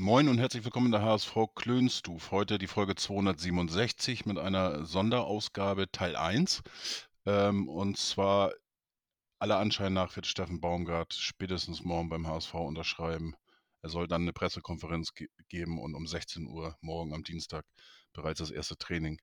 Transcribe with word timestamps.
Moin 0.00 0.28
und 0.28 0.38
herzlich 0.38 0.64
willkommen 0.64 0.86
in 0.86 0.92
der 0.92 1.02
HSV 1.02 1.36
Klönstuf. 1.54 2.30
Heute 2.30 2.56
die 2.56 2.68
Folge 2.68 2.94
267 2.94 4.24
mit 4.24 4.38
einer 4.38 4.86
Sonderausgabe 4.86 5.92
Teil 5.92 6.16
1. 6.16 6.62
Ähm, 7.26 7.68
und 7.68 7.98
zwar 7.98 8.54
aller 9.38 9.58
Anschein 9.58 9.92
nach 9.92 10.16
wird 10.16 10.26
Steffen 10.26 10.58
Baumgart 10.58 11.12
spätestens 11.12 11.84
morgen 11.84 12.08
beim 12.08 12.26
HSV 12.26 12.54
unterschreiben. 12.54 13.34
Er 13.82 13.90
soll 13.90 14.08
dann 14.08 14.22
eine 14.22 14.32
Pressekonferenz 14.32 15.12
ge 15.12 15.28
geben 15.50 15.78
und 15.78 15.94
um 15.94 16.06
16 16.06 16.46
Uhr 16.46 16.78
morgen 16.80 17.12
am 17.12 17.22
Dienstag 17.22 17.66
bereits 18.14 18.38
das 18.38 18.50
erste 18.50 18.78
Training 18.78 19.20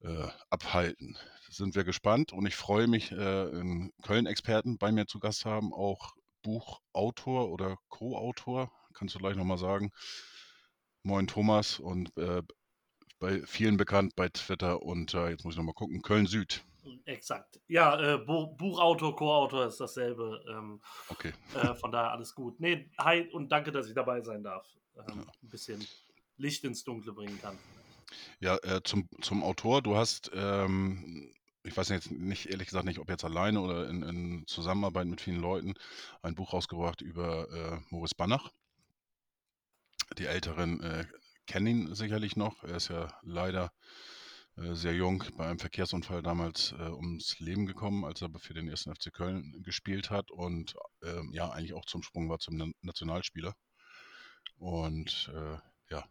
äh, 0.00 0.26
abhalten. 0.48 1.18
Sind 1.50 1.74
wir 1.74 1.84
gespannt 1.84 2.32
und 2.32 2.46
ich 2.46 2.56
freue 2.56 2.86
mich, 2.86 3.12
äh, 3.12 3.16
einen 3.16 3.92
Köln-Experten 4.02 4.78
bei 4.78 4.90
mir 4.90 5.06
zu 5.06 5.18
Gast 5.18 5.44
haben, 5.44 5.74
auch 5.74 6.14
Buchautor 6.40 7.50
oder 7.50 7.76
Co-Autor, 7.90 8.72
kannst 8.96 9.14
du 9.14 9.18
gleich 9.18 9.36
nochmal 9.36 9.58
sagen. 9.58 9.90
Moin 11.02 11.26
Thomas 11.26 11.78
und 11.78 12.16
äh, 12.16 12.42
bei 13.18 13.40
vielen 13.46 13.76
bekannt 13.76 14.14
bei 14.16 14.28
Twitter 14.28 14.82
und 14.82 15.14
äh, 15.14 15.30
jetzt 15.30 15.44
muss 15.44 15.54
ich 15.54 15.58
nochmal 15.58 15.74
gucken, 15.74 16.02
Köln 16.02 16.26
Süd. 16.26 16.64
Exakt. 17.04 17.60
Ja, 17.68 18.14
äh, 18.14 18.18
Buch, 18.18 18.56
Buchautor, 18.56 19.16
Co-Autor 19.16 19.66
ist 19.66 19.80
dasselbe. 19.80 20.44
Ähm, 20.48 20.80
Okay. 21.08 21.32
äh, 21.54 21.74
von 21.74 21.90
daher 21.90 22.12
alles 22.12 22.34
gut. 22.34 22.60
Nee, 22.60 22.90
hi 22.98 23.28
und 23.32 23.50
danke, 23.50 23.72
dass 23.72 23.88
ich 23.88 23.94
dabei 23.94 24.20
sein 24.20 24.42
darf. 24.42 24.66
Ähm, 24.96 25.26
Ein 25.42 25.48
bisschen 25.48 25.86
Licht 26.36 26.64
ins 26.64 26.84
Dunkle 26.84 27.12
bringen 27.12 27.40
kann. 27.40 27.58
Ja, 28.40 28.56
äh, 28.62 28.82
zum, 28.84 29.08
zum 29.20 29.42
Autor, 29.42 29.82
du 29.82 29.96
hast, 29.96 30.30
ähm, 30.34 31.32
ich 31.64 31.76
weiß 31.76 31.88
jetzt 31.88 32.10
nicht, 32.12 32.46
ehrlich 32.46 32.68
gesagt 32.68 32.84
nicht, 32.84 33.00
ob 33.00 33.08
jetzt 33.08 33.24
alleine 33.24 33.60
oder 33.60 33.88
in, 33.88 34.02
in 34.02 34.46
Zusammenarbeit 34.46 35.06
mit 35.06 35.20
vielen 35.20 35.40
Leuten, 35.40 35.74
ein 36.22 36.34
Buch 36.34 36.52
rausgebracht 36.52 37.00
über 37.00 37.50
äh, 37.50 37.78
Moritz 37.90 38.14
Banach. 38.14 38.50
Die 40.18 40.26
Älteren 40.26 40.82
äh, 40.82 41.06
kennen 41.46 41.66
ihn 41.66 41.94
sicherlich 41.94 42.36
noch. 42.36 42.62
Er 42.64 42.76
ist 42.76 42.88
ja 42.88 43.08
leider 43.22 43.72
äh, 44.56 44.74
sehr 44.74 44.94
jung 44.94 45.22
bei 45.36 45.46
einem 45.46 45.58
Verkehrsunfall 45.58 46.22
damals 46.22 46.72
äh, 46.72 46.82
ums 46.90 47.38
Leben 47.38 47.66
gekommen, 47.66 48.04
als 48.04 48.22
er 48.22 48.30
für 48.38 48.54
den 48.54 48.68
ersten 48.68 48.90
FC 48.90 49.10
Köln 49.12 49.62
gespielt 49.62 50.10
hat 50.10 50.30
und 50.30 50.74
ähm, 51.02 51.30
ja, 51.32 51.50
eigentlich 51.50 51.74
auch 51.74 51.84
zum 51.84 52.02
Sprung 52.02 52.28
war 52.28 52.38
zum 52.38 52.56
Na- 52.56 52.72
Nationalspieler. 52.80 53.54
Und 54.58 55.30
äh, 55.34 55.58
ja, 55.90 56.04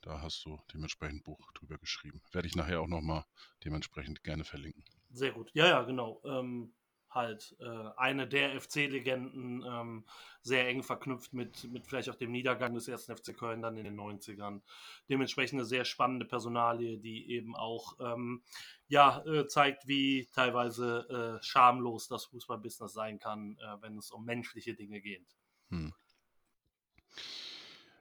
da, 0.00 0.22
hast 0.22 0.44
du 0.44 0.58
dementsprechend 0.72 1.20
ein 1.20 1.22
Buch 1.22 1.52
drüber 1.52 1.78
geschrieben. 1.78 2.22
Werde 2.32 2.48
ich 2.48 2.56
nachher 2.56 2.80
auch 2.80 2.88
nochmal 2.88 3.24
dementsprechend 3.64 4.22
gerne 4.24 4.44
verlinken. 4.44 4.84
Sehr 5.10 5.32
gut. 5.32 5.50
Ja, 5.54 5.66
ja, 5.66 5.82
genau. 5.82 6.20
Ähm, 6.24 6.74
halt 7.14 7.56
äh, 7.60 7.90
eine 7.96 8.26
der 8.26 8.60
FC-Legenden, 8.60 9.64
ähm, 9.66 10.04
sehr 10.42 10.66
eng 10.68 10.82
verknüpft 10.82 11.32
mit, 11.32 11.64
mit 11.70 11.86
vielleicht 11.86 12.10
auch 12.10 12.16
dem 12.16 12.32
Niedergang 12.32 12.74
des 12.74 12.88
ersten 12.88 13.16
FC 13.16 13.36
Köln 13.36 13.62
dann 13.62 13.76
in 13.76 13.84
den 13.84 13.98
90ern. 13.98 14.60
Dementsprechend 15.08 15.60
eine 15.60 15.66
sehr 15.66 15.84
spannende 15.84 16.26
Personalie, 16.26 16.98
die 16.98 17.30
eben 17.30 17.54
auch 17.54 17.94
ähm, 18.00 18.42
ja, 18.88 19.24
äh, 19.24 19.46
zeigt, 19.46 19.86
wie 19.86 20.28
teilweise 20.34 21.38
äh, 21.40 21.44
schamlos 21.44 22.08
das 22.08 22.24
Fußballbusiness 22.26 22.92
sein 22.92 23.18
kann, 23.18 23.56
äh, 23.58 23.82
wenn 23.82 23.96
es 23.96 24.10
um 24.10 24.24
menschliche 24.24 24.74
Dinge 24.74 25.00
geht. 25.00 25.26
Hm. 25.70 25.94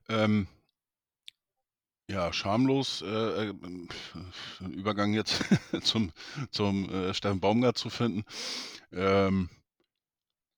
Ähm, 0.09 0.47
ja, 2.11 2.33
schamlos, 2.33 3.01
äh, 3.01 3.49
äh, 3.49 3.53
Übergang 4.59 5.13
jetzt 5.13 5.43
zum, 5.83 6.11
zum 6.51 6.89
äh, 6.89 7.13
Steffen 7.13 7.39
Baumgart 7.39 7.77
zu 7.77 7.89
finden. 7.89 8.23
Ähm, 8.91 9.49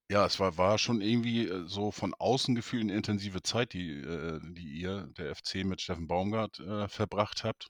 ja, 0.10 0.26
es 0.26 0.40
war, 0.40 0.58
war 0.58 0.78
schon 0.80 1.02
irgendwie 1.02 1.48
äh, 1.48 1.68
so 1.68 1.92
von 1.92 2.14
außen 2.16 2.56
gefühlt 2.56 2.84
eine 2.84 2.96
intensive 2.96 3.44
Zeit, 3.44 3.74
die, 3.74 3.92
äh, 3.92 4.40
die 4.44 4.68
ihr, 4.82 5.08
der 5.18 5.36
FC, 5.36 5.64
mit 5.64 5.82
Steffen 5.82 6.08
Baumgart 6.08 6.60
äh, 6.60 6.88
verbracht 6.88 7.44
habt. 7.44 7.68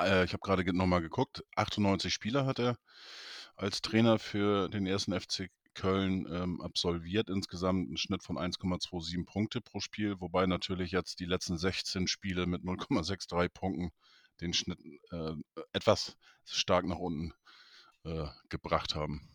Äh, 0.00 0.24
ich 0.24 0.32
habe 0.32 0.40
gerade 0.40 0.64
nochmal 0.74 1.02
geguckt, 1.02 1.44
98 1.56 2.12
Spieler 2.12 2.46
hat 2.46 2.58
er 2.58 2.78
als 3.56 3.82
Trainer 3.82 4.18
für 4.18 4.68
den 4.68 4.86
ersten 4.86 5.18
FC 5.18 5.50
Köln 5.74 6.26
ähm, 6.30 6.60
absolviert, 6.60 7.28
insgesamt 7.28 7.88
einen 7.88 7.96
Schnitt 7.96 8.22
von 8.22 8.36
1,27 8.36 9.24
Punkte 9.26 9.60
pro 9.60 9.80
Spiel, 9.80 10.20
wobei 10.20 10.46
natürlich 10.46 10.92
jetzt 10.92 11.20
die 11.20 11.26
letzten 11.26 11.58
16 11.58 12.06
Spiele 12.06 12.46
mit 12.46 12.62
0,63 12.62 13.48
Punkten 13.48 13.90
den 14.40 14.52
Schnitt 14.52 14.80
äh, 15.10 15.32
etwas 15.72 16.16
stark 16.44 16.86
nach 16.86 16.98
unten 16.98 17.32
äh, 18.04 18.26
gebracht 18.48 18.94
haben. 18.94 19.28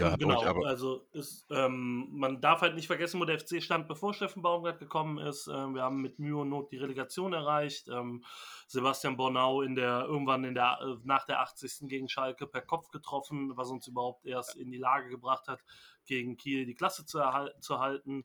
Habt 0.00 0.20
genau, 0.20 0.40
euch 0.40 0.46
aber, 0.46 0.66
also 0.66 1.06
ist, 1.12 1.46
ähm, 1.50 2.08
man 2.12 2.40
darf 2.40 2.62
halt 2.62 2.74
nicht 2.74 2.86
vergessen, 2.86 3.20
wo 3.20 3.26
der 3.26 3.38
FC 3.38 3.62
stand, 3.62 3.88
bevor 3.88 4.14
Steffen 4.14 4.40
Baumgart 4.40 4.78
gekommen 4.78 5.18
ist. 5.18 5.48
Ähm, 5.48 5.74
wir 5.74 5.82
haben 5.82 6.00
mit 6.00 6.18
Mühe 6.18 6.36
und 6.36 6.48
Not 6.48 6.72
die 6.72 6.78
Relegation 6.78 7.34
erreicht. 7.34 7.88
Ähm, 7.88 8.24
Sebastian 8.68 9.18
Bornau 9.18 9.60
in 9.60 9.74
der 9.74 10.06
irgendwann 10.06 10.44
in 10.44 10.54
der 10.54 10.78
äh, 10.80 10.96
nach 11.04 11.26
der 11.26 11.40
80. 11.40 11.88
gegen 11.88 12.08
Schalke 12.08 12.46
per 12.46 12.62
Kopf 12.62 12.88
getroffen, 12.88 13.52
was 13.56 13.68
uns 13.68 13.86
überhaupt 13.86 14.24
erst 14.24 14.56
in 14.56 14.70
die 14.70 14.78
Lage 14.78 15.10
gebracht 15.10 15.46
hat, 15.46 15.60
gegen 16.06 16.38
Kiel 16.38 16.64
die 16.64 16.74
Klasse 16.74 17.04
zu, 17.04 17.20
zu 17.60 17.78
halten. 17.78 18.24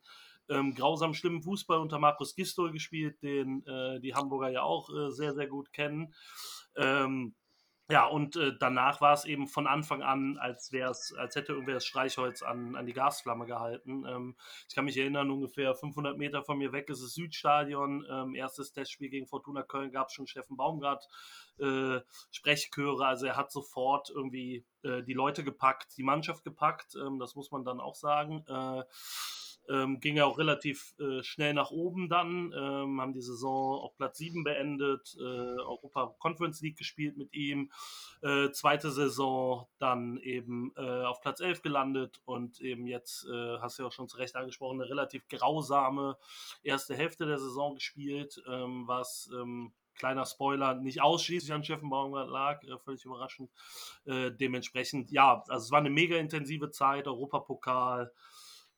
Ähm, 0.49 0.73
grausam 0.73 1.13
schlimmen 1.13 1.43
Fußball 1.43 1.79
unter 1.79 1.99
Markus 1.99 2.33
Gistol 2.33 2.71
gespielt, 2.71 3.21
den 3.21 3.65
äh, 3.65 3.99
die 3.99 4.15
Hamburger 4.15 4.49
ja 4.49 4.61
auch 4.61 4.89
äh, 4.89 5.11
sehr, 5.11 5.33
sehr 5.33 5.47
gut 5.47 5.73
kennen. 5.73 6.13
Ähm, 6.77 7.35
ja, 7.89 8.05
und 8.05 8.35
äh, 8.35 8.51
danach 8.59 8.99
war 8.99 9.13
es 9.13 9.23
eben 9.23 9.47
von 9.47 9.65
Anfang 9.65 10.01
an, 10.01 10.37
als 10.37 10.73
wär's, 10.73 11.13
als 11.13 11.35
hätte 11.35 11.53
irgendwer 11.53 11.75
das 11.75 11.85
Streichholz 11.85 12.41
an, 12.41 12.75
an 12.75 12.85
die 12.85 12.93
Gasflamme 12.93 13.45
gehalten. 13.45 14.05
Ähm, 14.05 14.35
ich 14.67 14.75
kann 14.75 14.83
mich 14.83 14.97
erinnern, 14.97 15.31
ungefähr 15.31 15.73
500 15.73 16.17
Meter 16.17 16.43
von 16.43 16.57
mir 16.57 16.73
weg 16.73 16.89
ist 16.89 17.01
das 17.01 17.13
Südstadion. 17.13 18.05
Ähm, 18.09 18.35
erstes 18.35 18.73
Testspiel 18.73 19.09
gegen 19.09 19.25
Fortuna 19.25 19.63
Köln 19.63 19.91
gab 19.91 20.07
es 20.07 20.13
schon 20.13 20.27
Steffen 20.27 20.57
Baumgart 20.57 21.07
äh, 21.59 22.01
Sprechchöre. 22.31 23.05
Also 23.05 23.25
er 23.25 23.37
hat 23.37 23.53
sofort 23.53 24.09
irgendwie 24.09 24.65
äh, 24.83 25.03
die 25.03 25.13
Leute 25.13 25.45
gepackt, 25.45 25.95
die 25.97 26.03
Mannschaft 26.03 26.43
gepackt. 26.43 26.95
Ähm, 26.95 27.19
das 27.19 27.35
muss 27.35 27.51
man 27.51 27.63
dann 27.63 27.79
auch 27.79 27.95
sagen. 27.95 28.43
Äh, 28.47 28.83
ähm, 29.69 29.99
ging 29.99 30.17
ja 30.17 30.25
auch 30.25 30.37
relativ 30.37 30.93
äh, 30.99 31.23
schnell 31.23 31.53
nach 31.53 31.71
oben 31.71 32.09
dann, 32.09 32.53
ähm, 32.55 33.01
haben 33.01 33.13
die 33.13 33.21
Saison 33.21 33.79
auf 33.79 33.95
Platz 33.95 34.17
7 34.17 34.43
beendet, 34.43 35.15
äh, 35.19 35.23
Europa 35.23 36.15
Conference 36.19 36.61
League 36.61 36.77
gespielt 36.77 37.17
mit 37.17 37.33
ihm, 37.33 37.71
äh, 38.21 38.51
zweite 38.51 38.91
Saison 38.91 39.67
dann 39.79 40.17
eben 40.17 40.73
äh, 40.75 41.03
auf 41.03 41.21
Platz 41.21 41.39
11 41.39 41.61
gelandet 41.61 42.21
und 42.25 42.61
eben 42.61 42.87
jetzt, 42.87 43.25
äh, 43.27 43.57
hast 43.59 43.77
du 43.77 43.83
ja 43.83 43.87
auch 43.87 43.93
schon 43.93 44.07
zu 44.07 44.17
Recht 44.17 44.35
angesprochen, 44.35 44.81
eine 44.81 44.89
relativ 44.89 45.27
grausame 45.27 46.17
erste 46.63 46.95
Hälfte 46.95 47.25
der 47.25 47.39
Saison 47.39 47.75
gespielt, 47.75 48.41
ähm, 48.47 48.87
was 48.87 49.29
ähm, 49.33 49.73
kleiner 49.97 50.25
Spoiler, 50.25 50.75
nicht 50.75 51.01
ausschließlich 51.01 51.51
an 51.51 51.63
Steffen 51.63 51.89
Baumgart 51.89 52.29
lag, 52.29 52.63
äh, 52.63 52.77
völlig 52.77 53.03
überraschend. 53.03 53.49
Äh, 54.05 54.31
dementsprechend, 54.31 55.11
ja, 55.11 55.43
also 55.47 55.65
es 55.65 55.71
war 55.71 55.79
eine 55.79 55.89
mega 55.89 56.17
intensive 56.17 56.71
Zeit, 56.71 57.07
Europapokal, 57.07 58.13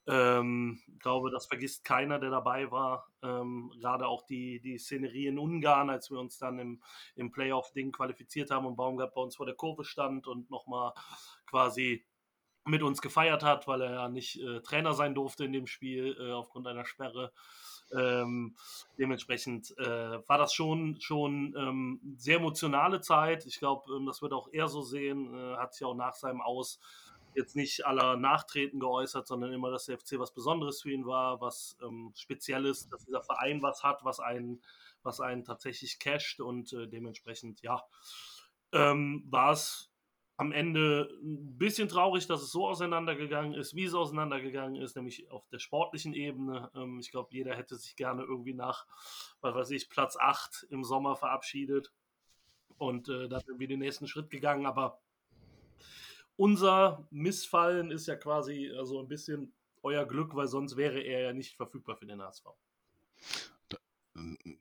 ähm, 0.10 0.82
ich 0.88 1.00
glaube, 1.00 1.30
das 1.30 1.46
vergisst 1.46 1.84
keiner, 1.84 2.20
der 2.20 2.32
dabei 2.32 2.72
war. 2.72 3.08
Ähm, 3.22 3.72
gerade 3.80 4.08
auch 4.08 4.24
die, 4.26 4.60
die 4.60 4.80
Szenerie 4.80 5.28
in 5.28 5.38
Ungarn, 5.38 5.90
als 5.90 6.10
wir 6.10 6.20
uns 6.20 6.40
dann 6.40 6.58
im, 6.58 6.82
im 7.16 7.32
Playoff-Ding 7.32 7.92
qualifiziert 7.92 8.50
haben 8.50 8.66
und 8.66 8.76
Baumgart 8.76 9.14
bei 9.14 9.22
uns 9.22 9.36
vor 9.36 9.46
der 9.46 9.56
Kurve 9.56 9.84
stand 9.84 10.26
und 10.26 10.50
nochmal 10.50 10.94
quasi 11.46 12.06
mit 12.66 12.82
uns 12.82 13.02
gefeiert 13.02 13.44
hat, 13.44 13.68
weil 13.68 13.82
er 13.82 13.92
ja 13.92 14.10
nicht 14.10 14.42
äh, 14.42 14.62
Trainer 14.62 14.94
sein 14.94 15.14
durfte 15.14 15.46
in 15.46 15.54
dem 15.54 15.68
Spiel 15.68 16.18
äh, 16.20 16.32
aufgrund 16.32 16.68
einer 16.68 16.86
Sperre. 16.86 17.32
Ähm, 17.92 18.56
dementsprechend 18.98 19.76
äh, 19.80 20.28
war 20.28 20.38
das 20.38 20.54
schon 20.54 20.98
schon 21.02 21.56
ähm, 21.58 22.00
sehr 22.18 22.38
emotionale 22.38 23.02
Zeit. 23.02 23.46
Ich 23.48 23.58
glaube, 23.60 23.92
ähm, 23.96 24.06
das 24.06 24.22
wird 24.22 24.34
auch 24.34 24.50
er 24.52 24.68
so 24.68 24.82
sehen. 24.82 25.34
Äh, 25.34 25.58
hat 25.58 25.74
sich 25.74 25.86
auch 25.86 25.96
nach 25.96 26.14
seinem 26.14 26.42
Aus 26.42 26.80
jetzt 27.36 27.56
nicht 27.56 27.86
aller 27.86 28.16
Nachtreten 28.16 28.80
geäußert, 28.80 29.28
sondern 29.28 29.54
immer, 29.54 29.72
dass 29.72 29.86
der 29.86 29.98
FC 29.98 30.20
was 30.20 30.34
Besonderes 30.34 30.82
für 30.82 30.92
ihn 30.92 31.06
war, 31.06 31.42
was 31.42 31.78
ähm, 31.84 32.12
Spezielles, 32.16 32.90
dass 32.90 33.06
dieser 33.06 33.24
Verein 33.24 33.62
was 33.62 33.84
hat, 33.84 34.04
was 34.04 34.20
einen, 34.20 34.62
was 35.04 35.20
einen 35.20 35.44
tatsächlich 35.44 36.00
casht 36.00 36.40
und 36.40 36.74
äh, 36.74 36.88
dementsprechend, 36.88 37.62
ja, 37.62 37.84
ähm, 38.72 39.24
war 39.30 39.52
es 39.52 39.90
am 40.40 40.54
Ende 40.54 41.10
ein 41.22 41.58
bisschen 41.58 41.90
traurig, 41.90 42.26
dass 42.26 42.42
es 42.42 42.54
so 42.54 42.66
auseinandergegangen 42.66 43.54
ist, 43.54 43.76
wie 43.76 43.84
es 43.84 43.94
auseinandergegangen 43.94 44.82
ist, 44.82 44.96
nämlich 44.96 45.30
auf 45.32 45.46
der 45.50 45.60
sportlichen 45.60 46.14
Ebene. 46.14 46.72
Ähm, 46.74 47.00
ich 47.02 47.12
glaube, 47.12 47.28
jeder 47.32 47.58
hätte 47.58 47.76
sich 47.76 47.98
gerne 47.98 48.24
irgendwie 48.24 48.54
nach, 48.54 48.86
was 49.42 49.54
weiß 49.54 49.72
ich, 49.72 49.90
Platz 49.90 50.16
8 50.18 50.68
im 50.70 50.86
Sommer 50.86 51.18
verabschiedet 51.18 51.92
und 52.78 53.10
äh, 53.10 53.28
dann 53.28 53.42
irgendwie 53.48 53.68
den 53.68 53.80
nächsten 53.80 54.08
Schritt 54.08 54.30
gegangen. 54.30 54.66
Aber 54.66 55.02
unser 56.40 57.06
Missfallen 57.12 57.92
ist 57.92 58.08
ja 58.08 58.16
quasi 58.16 58.72
also 58.78 59.02
ein 59.02 59.10
bisschen 59.10 59.54
euer 59.84 60.06
Glück, 60.06 60.36
weil 60.36 60.48
sonst 60.48 60.78
wäre 60.78 61.02
er 61.02 61.20
ja 61.20 61.34
nicht 61.34 61.58
verfügbar 61.58 61.98
für 61.98 62.06
den 62.06 62.22
HSV. 62.22 62.46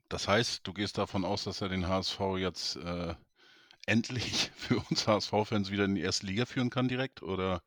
Das 0.09 0.27
heißt, 0.27 0.67
du 0.67 0.73
gehst 0.73 0.97
davon 0.97 1.23
aus, 1.23 1.45
dass 1.45 1.61
er 1.61 1.69
den 1.69 1.87
HSV 1.87 2.19
jetzt 2.37 2.75
äh, 2.75 3.15
endlich 3.85 4.51
für 4.57 4.77
uns 4.89 5.07
HSV-Fans 5.07 5.71
wieder 5.71 5.85
in 5.85 5.95
die 5.95 6.01
erste 6.01 6.25
Liga 6.25 6.45
führen 6.45 6.69
kann 6.69 6.89
direkt? 6.89 7.23
Oder? 7.23 7.63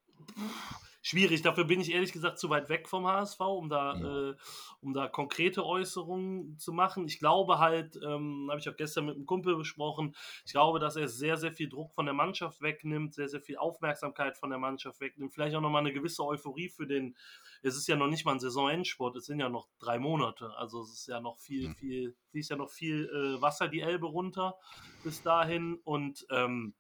Schwierig. 1.03 1.43
Dafür 1.43 1.65
bin 1.65 1.81
ich 1.81 1.93
ehrlich 1.93 2.13
gesagt 2.13 2.39
zu 2.39 2.49
weit 2.49 2.69
weg 2.69 2.89
vom 2.89 3.07
HSV, 3.07 3.41
um 3.41 3.69
da, 3.69 3.97
ja. 3.97 4.31
äh, 4.31 4.35
um 4.81 4.95
da 4.95 5.09
konkrete 5.09 5.67
Äußerungen 5.67 6.57
zu 6.59 6.73
machen. 6.73 7.07
Ich 7.07 7.19
glaube 7.19 7.59
halt, 7.59 7.99
ähm, 8.03 8.47
habe 8.49 8.61
ich 8.61 8.69
auch 8.69 8.77
gestern 8.77 9.07
mit 9.07 9.17
einem 9.17 9.27
Kumpel 9.27 9.57
besprochen, 9.57 10.15
ich 10.47 10.53
glaube, 10.53 10.79
dass 10.79 10.97
er 10.97 11.09
sehr, 11.09 11.37
sehr 11.37 11.53
viel 11.53 11.69
Druck 11.69 11.93
von 11.93 12.07
der 12.07 12.15
Mannschaft 12.15 12.63
wegnimmt, 12.63 13.15
sehr, 13.15 13.29
sehr 13.29 13.41
viel 13.41 13.59
Aufmerksamkeit 13.59 14.39
von 14.39 14.51
der 14.51 14.59
Mannschaft 14.59 15.01
wegnimmt, 15.01 15.35
vielleicht 15.35 15.57
auch 15.57 15.61
nochmal 15.61 15.81
eine 15.81 15.93
gewisse 15.93 16.25
Euphorie 16.25 16.69
für 16.69 16.87
den, 16.87 17.17
es 17.63 17.77
ist 17.77 17.89
ja 17.89 17.97
noch 17.97 18.09
nicht 18.09 18.25
mal 18.25 18.33
ein 18.33 18.41
Saisonendsport, 18.41 19.17
es 19.17 19.27
sind 19.27 19.41
ja 19.41 19.49
noch 19.49 19.69
drei 19.81 19.99
Monate, 19.99 20.57
also 20.57 20.83
es 20.83 20.93
ist 20.93 21.09
ja 21.09 21.21
noch 21.21 21.39
viel, 21.39 21.69
mhm. 21.69 21.75
viel, 21.75 22.17
fließt 22.31 22.51
ja 22.51 22.57
noch 22.57 22.71
viel 22.71 23.09
äh, 23.09 23.43
Wasser 23.43 23.69
die 23.69 23.81
Elbe 23.81 24.07
runter 24.07 24.57
bis 25.03 25.23
dahin 25.23 25.81
und 25.83 26.25
ähm, 26.31 26.75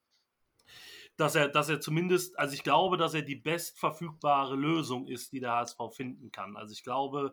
dass 1.16 1.34
er, 1.34 1.48
dass 1.48 1.68
er 1.68 1.80
zumindest, 1.80 2.38
also 2.38 2.54
ich 2.54 2.62
glaube, 2.62 2.96
dass 2.96 3.14
er 3.14 3.22
die 3.22 3.36
bestverfügbare 3.36 4.56
Lösung 4.56 5.06
ist, 5.08 5.32
die 5.32 5.40
der 5.40 5.52
HSV 5.52 5.78
finden 5.92 6.32
kann. 6.32 6.56
Also 6.56 6.72
ich 6.72 6.82
glaube, 6.82 7.32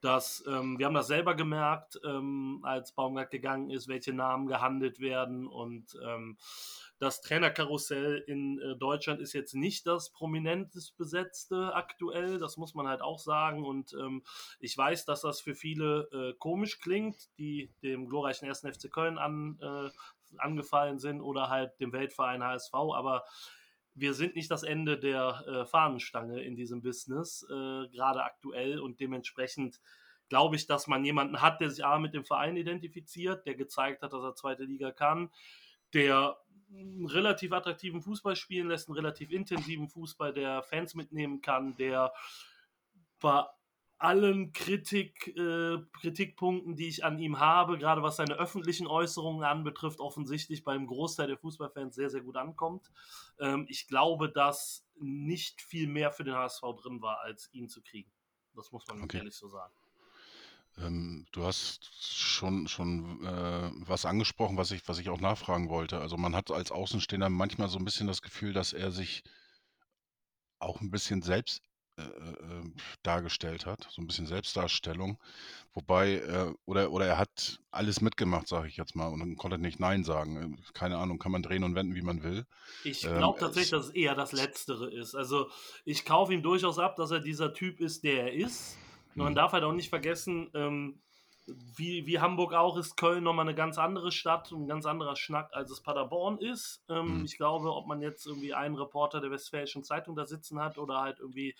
dass 0.00 0.44
ähm, 0.48 0.78
wir 0.78 0.86
haben 0.86 0.94
das 0.94 1.06
selber 1.06 1.34
gemerkt, 1.34 2.00
ähm, 2.04 2.60
als 2.62 2.92
Baumgart 2.92 3.30
gegangen 3.30 3.70
ist, 3.70 3.88
welche 3.88 4.12
Namen 4.12 4.46
gehandelt 4.46 5.00
werden 5.00 5.46
und 5.46 5.96
ähm, 6.04 6.36
das 7.00 7.22
Trainerkarussell 7.22 8.22
in 8.26 8.60
äh, 8.60 8.76
Deutschland 8.76 9.22
ist 9.22 9.32
jetzt 9.32 9.54
nicht 9.54 9.86
das 9.86 10.10
prominentest 10.10 10.98
besetzte 10.98 11.74
aktuell, 11.74 12.38
das 12.38 12.58
muss 12.58 12.74
man 12.74 12.86
halt 12.86 13.00
auch 13.00 13.18
sagen. 13.18 13.64
Und 13.64 13.94
ähm, 13.94 14.22
ich 14.60 14.76
weiß, 14.76 15.06
dass 15.06 15.22
das 15.22 15.40
für 15.40 15.54
viele 15.54 16.10
äh, 16.12 16.34
komisch 16.38 16.78
klingt, 16.78 17.30
die 17.38 17.72
dem 17.82 18.06
glorreichen 18.06 18.46
1. 18.46 18.60
FC 18.60 18.92
Köln 18.92 19.16
an, 19.16 19.58
äh, 19.62 19.88
angefallen 20.38 20.98
sind 20.98 21.20
oder 21.20 21.48
halt 21.48 21.78
dem 21.80 21.92
Weltverein 21.92 22.42
HSV, 22.42 22.74
aber 22.74 23.24
wir 23.94 24.14
sind 24.14 24.36
nicht 24.36 24.50
das 24.50 24.62
Ende 24.62 24.98
der 24.98 25.44
äh, 25.46 25.66
Fahnenstange 25.66 26.42
in 26.42 26.56
diesem 26.56 26.82
Business, 26.82 27.44
äh, 27.50 27.88
gerade 27.88 28.22
aktuell. 28.22 28.80
Und 28.80 29.00
dementsprechend 29.00 29.80
glaube 30.28 30.56
ich, 30.56 30.66
dass 30.66 30.86
man 30.86 31.04
jemanden 31.04 31.42
hat, 31.42 31.60
der 31.60 31.70
sich 31.70 31.84
A 31.84 31.98
mit 31.98 32.14
dem 32.14 32.24
Verein 32.24 32.56
identifiziert, 32.56 33.46
der 33.46 33.56
gezeigt 33.56 34.02
hat, 34.02 34.12
dass 34.12 34.22
er 34.22 34.34
zweite 34.34 34.64
Liga 34.64 34.92
kann, 34.92 35.30
der 35.92 36.38
einen 36.72 37.06
relativ 37.06 37.52
attraktiven 37.52 38.00
Fußball 38.00 38.36
spielen 38.36 38.68
lässt, 38.68 38.88
einen 38.88 38.96
relativ 38.96 39.30
intensiven 39.32 39.88
Fußball, 39.88 40.32
der 40.32 40.62
Fans 40.62 40.94
mitnehmen 40.94 41.40
kann, 41.40 41.74
der 41.76 42.12
bei 43.20 43.44
allen 44.00 44.52
Kritik, 44.54 45.28
äh, 45.36 45.78
Kritikpunkten, 46.00 46.74
die 46.74 46.88
ich 46.88 47.04
an 47.04 47.18
ihm 47.18 47.38
habe, 47.38 47.78
gerade 47.78 48.02
was 48.02 48.16
seine 48.16 48.34
öffentlichen 48.34 48.86
Äußerungen 48.86 49.44
anbetrifft, 49.44 50.00
offensichtlich 50.00 50.64
beim 50.64 50.86
Großteil 50.86 51.28
der 51.28 51.36
Fußballfans 51.36 51.94
sehr, 51.94 52.08
sehr 52.08 52.22
gut 52.22 52.36
ankommt. 52.36 52.90
Ähm, 53.38 53.66
ich 53.68 53.86
glaube, 53.86 54.30
dass 54.30 54.86
nicht 54.98 55.60
viel 55.60 55.86
mehr 55.86 56.12
für 56.12 56.24
den 56.24 56.34
HSV 56.34 56.62
drin 56.80 57.02
war, 57.02 57.20
als 57.20 57.52
ihn 57.52 57.68
zu 57.68 57.82
kriegen. 57.82 58.10
Das 58.54 58.72
muss 58.72 58.86
man 58.88 59.02
okay. 59.02 59.18
ehrlich 59.18 59.34
so 59.34 59.48
sagen. 59.48 59.74
Ähm, 60.78 61.26
du 61.32 61.44
hast 61.44 61.90
schon, 62.02 62.68
schon 62.68 63.22
äh, 63.24 63.70
was 63.86 64.06
angesprochen, 64.06 64.56
was 64.56 64.70
ich, 64.70 64.88
was 64.88 64.98
ich 64.98 65.10
auch 65.10 65.20
nachfragen 65.20 65.68
wollte. 65.68 65.98
Also 65.98 66.16
man 66.16 66.34
hat 66.34 66.50
als 66.50 66.72
Außenstehender 66.72 67.28
manchmal 67.28 67.68
so 67.68 67.78
ein 67.78 67.84
bisschen 67.84 68.06
das 68.06 68.22
Gefühl, 68.22 68.54
dass 68.54 68.72
er 68.72 68.92
sich 68.92 69.22
auch 70.58 70.80
ein 70.80 70.90
bisschen 70.90 71.20
selbst 71.20 71.62
äh, 72.00 72.30
äh, 72.30 72.70
dargestellt 73.02 73.66
hat, 73.66 73.86
so 73.90 74.02
ein 74.02 74.06
bisschen 74.06 74.26
Selbstdarstellung. 74.26 75.18
Wobei, 75.72 76.14
äh, 76.14 76.52
oder, 76.64 76.90
oder 76.90 77.06
er 77.06 77.18
hat 77.18 77.60
alles 77.70 78.00
mitgemacht, 78.00 78.48
sage 78.48 78.68
ich 78.68 78.76
jetzt 78.76 78.96
mal, 78.96 79.08
und 79.08 79.36
konnte 79.36 79.58
nicht 79.58 79.80
Nein 79.80 80.04
sagen. 80.04 80.54
Äh, 80.58 80.72
keine 80.72 80.98
Ahnung, 80.98 81.18
kann 81.18 81.32
man 81.32 81.42
drehen 81.42 81.64
und 81.64 81.74
wenden, 81.74 81.94
wie 81.94 82.02
man 82.02 82.22
will. 82.22 82.46
Ich 82.84 83.02
glaube 83.02 83.38
ähm, 83.38 83.40
tatsächlich, 83.40 83.70
dass 83.70 83.86
es 83.86 83.94
eher 83.94 84.14
das 84.14 84.32
Letztere 84.32 84.90
ist. 84.90 85.14
Also 85.14 85.48
ich 85.84 86.04
kaufe 86.04 86.34
ihm 86.34 86.42
durchaus 86.42 86.78
ab, 86.78 86.96
dass 86.96 87.10
er 87.10 87.20
dieser 87.20 87.52
Typ 87.52 87.80
ist, 87.80 88.04
der 88.04 88.24
er 88.24 88.32
ist. 88.32 88.76
Man 89.14 89.28
hm. 89.28 89.34
darf 89.34 89.52
halt 89.52 89.64
auch 89.64 89.72
nicht 89.72 89.88
vergessen, 89.88 90.50
ähm, 90.54 91.00
wie, 91.46 92.06
wie 92.06 92.20
Hamburg 92.20 92.54
auch 92.54 92.76
ist 92.76 92.96
Köln 92.96 93.24
nochmal 93.24 93.46
eine 93.46 93.54
ganz 93.54 93.78
andere 93.78 94.12
Stadt 94.12 94.52
und 94.52 94.62
ein 94.64 94.68
ganz 94.68 94.86
anderer 94.86 95.16
Schnack, 95.16 95.50
als 95.52 95.70
es 95.70 95.80
Paderborn 95.82 96.38
ist. 96.38 96.82
Ähm, 96.88 97.18
mhm. 97.18 97.24
Ich 97.24 97.36
glaube, 97.36 97.72
ob 97.72 97.86
man 97.86 98.00
jetzt 98.00 98.26
irgendwie 98.26 98.54
einen 98.54 98.76
Reporter 98.76 99.20
der 99.20 99.30
Westfälischen 99.30 99.84
Zeitung 99.84 100.16
da 100.16 100.26
sitzen 100.26 100.60
hat 100.60 100.78
oder 100.78 101.00
halt 101.00 101.18
irgendwie 101.18 101.54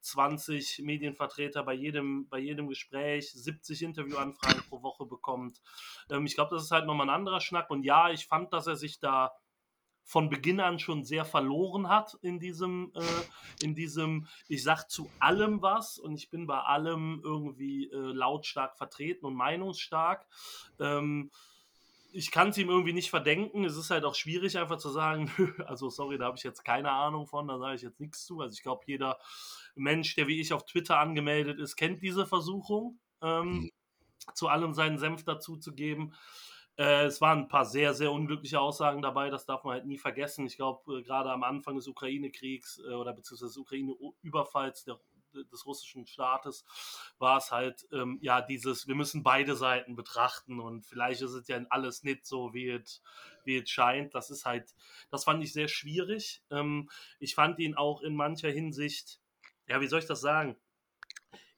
20 0.00 0.82
Medienvertreter 0.82 1.62
bei 1.62 1.74
jedem, 1.74 2.28
bei 2.28 2.38
jedem 2.38 2.68
Gespräch, 2.68 3.30
70 3.32 3.82
Interviewanfragen 3.82 4.62
pro 4.68 4.82
Woche 4.82 5.06
bekommt. 5.06 5.60
Ähm, 6.10 6.26
ich 6.26 6.34
glaube, 6.34 6.54
das 6.54 6.64
ist 6.64 6.70
halt 6.70 6.86
nochmal 6.86 7.08
ein 7.08 7.14
anderer 7.14 7.40
Schnack. 7.40 7.70
Und 7.70 7.84
ja, 7.84 8.10
ich 8.10 8.26
fand, 8.26 8.52
dass 8.52 8.66
er 8.66 8.76
sich 8.76 8.98
da 8.98 9.32
von 10.06 10.30
Beginn 10.30 10.60
an 10.60 10.78
schon 10.78 11.04
sehr 11.04 11.24
verloren 11.24 11.88
hat 11.88 12.16
in 12.22 12.38
diesem, 12.38 12.92
äh, 12.94 13.64
in 13.64 13.74
diesem, 13.74 14.28
ich 14.46 14.62
sag 14.62 14.84
zu 14.84 15.10
allem 15.18 15.62
was 15.62 15.98
und 15.98 16.14
ich 16.14 16.30
bin 16.30 16.46
bei 16.46 16.60
allem 16.60 17.20
irgendwie 17.24 17.90
äh, 17.90 17.96
lautstark 17.96 18.78
vertreten 18.78 19.26
und 19.26 19.34
meinungsstark. 19.34 20.24
Ähm, 20.78 21.32
ich 22.12 22.30
kann 22.30 22.50
es 22.50 22.58
ihm 22.58 22.70
irgendwie 22.70 22.92
nicht 22.92 23.10
verdenken. 23.10 23.64
Es 23.64 23.76
ist 23.76 23.90
halt 23.90 24.04
auch 24.04 24.14
schwierig, 24.14 24.56
einfach 24.56 24.78
zu 24.78 24.90
sagen, 24.90 25.28
also 25.66 25.90
sorry, 25.90 26.18
da 26.18 26.26
habe 26.26 26.36
ich 26.38 26.44
jetzt 26.44 26.64
keine 26.64 26.92
Ahnung 26.92 27.26
von, 27.26 27.48
da 27.48 27.58
sage 27.58 27.74
ich 27.74 27.82
jetzt 27.82 27.98
nichts 27.98 28.24
zu. 28.24 28.40
Also 28.40 28.54
ich 28.54 28.62
glaube, 28.62 28.84
jeder 28.86 29.18
Mensch, 29.74 30.14
der 30.14 30.28
wie 30.28 30.40
ich 30.40 30.52
auf 30.52 30.64
Twitter 30.64 31.00
angemeldet 31.00 31.58
ist, 31.58 31.74
kennt 31.74 32.00
diese 32.00 32.26
Versuchung, 32.26 33.00
ähm, 33.22 33.48
mhm. 33.48 33.70
zu 34.34 34.46
allem 34.46 34.72
seinen 34.72 34.98
Senf 34.98 35.24
dazu 35.24 35.56
zu 35.56 35.74
geben. 35.74 36.14
Äh, 36.78 37.06
es 37.06 37.20
waren 37.20 37.40
ein 37.40 37.48
paar 37.48 37.64
sehr, 37.64 37.94
sehr 37.94 38.12
unglückliche 38.12 38.60
Aussagen 38.60 39.02
dabei, 39.02 39.30
das 39.30 39.46
darf 39.46 39.64
man 39.64 39.74
halt 39.74 39.86
nie 39.86 39.98
vergessen. 39.98 40.46
Ich 40.46 40.56
glaube, 40.56 40.98
äh, 40.98 41.02
gerade 41.02 41.30
am 41.30 41.42
Anfang 41.42 41.76
des 41.76 41.88
Ukraine-Kriegs 41.88 42.80
äh, 42.86 42.92
oder 42.92 43.12
beziehungsweise 43.12 43.50
des 43.50 43.58
Ukraine-Überfalls 43.58 44.86
des 45.52 45.66
russischen 45.66 46.06
Staates 46.06 46.64
war 47.18 47.38
es 47.38 47.50
halt, 47.50 47.86
ähm, 47.92 48.18
ja, 48.22 48.40
dieses, 48.40 48.86
wir 48.88 48.94
müssen 48.94 49.22
beide 49.22 49.56
Seiten 49.56 49.96
betrachten 49.96 50.60
und 50.60 50.86
vielleicht 50.86 51.22
ist 51.22 51.32
es 51.32 51.48
ja 51.48 51.60
alles 51.70 52.02
nicht 52.02 52.26
so, 52.26 52.54
wie 52.54 52.70
es, 52.70 53.02
wie 53.44 53.64
scheint. 53.66 54.14
Das 54.14 54.30
ist 54.30 54.44
halt, 54.44 54.74
das 55.10 55.24
fand 55.24 55.42
ich 55.44 55.52
sehr 55.52 55.68
schwierig. 55.68 56.42
Ähm, 56.50 56.88
ich 57.18 57.34
fand 57.34 57.58
ihn 57.58 57.74
auch 57.74 58.02
in 58.02 58.16
mancher 58.16 58.50
Hinsicht, 58.50 59.20
ja, 59.68 59.80
wie 59.80 59.88
soll 59.88 59.98
ich 60.00 60.06
das 60.06 60.20
sagen? 60.20 60.56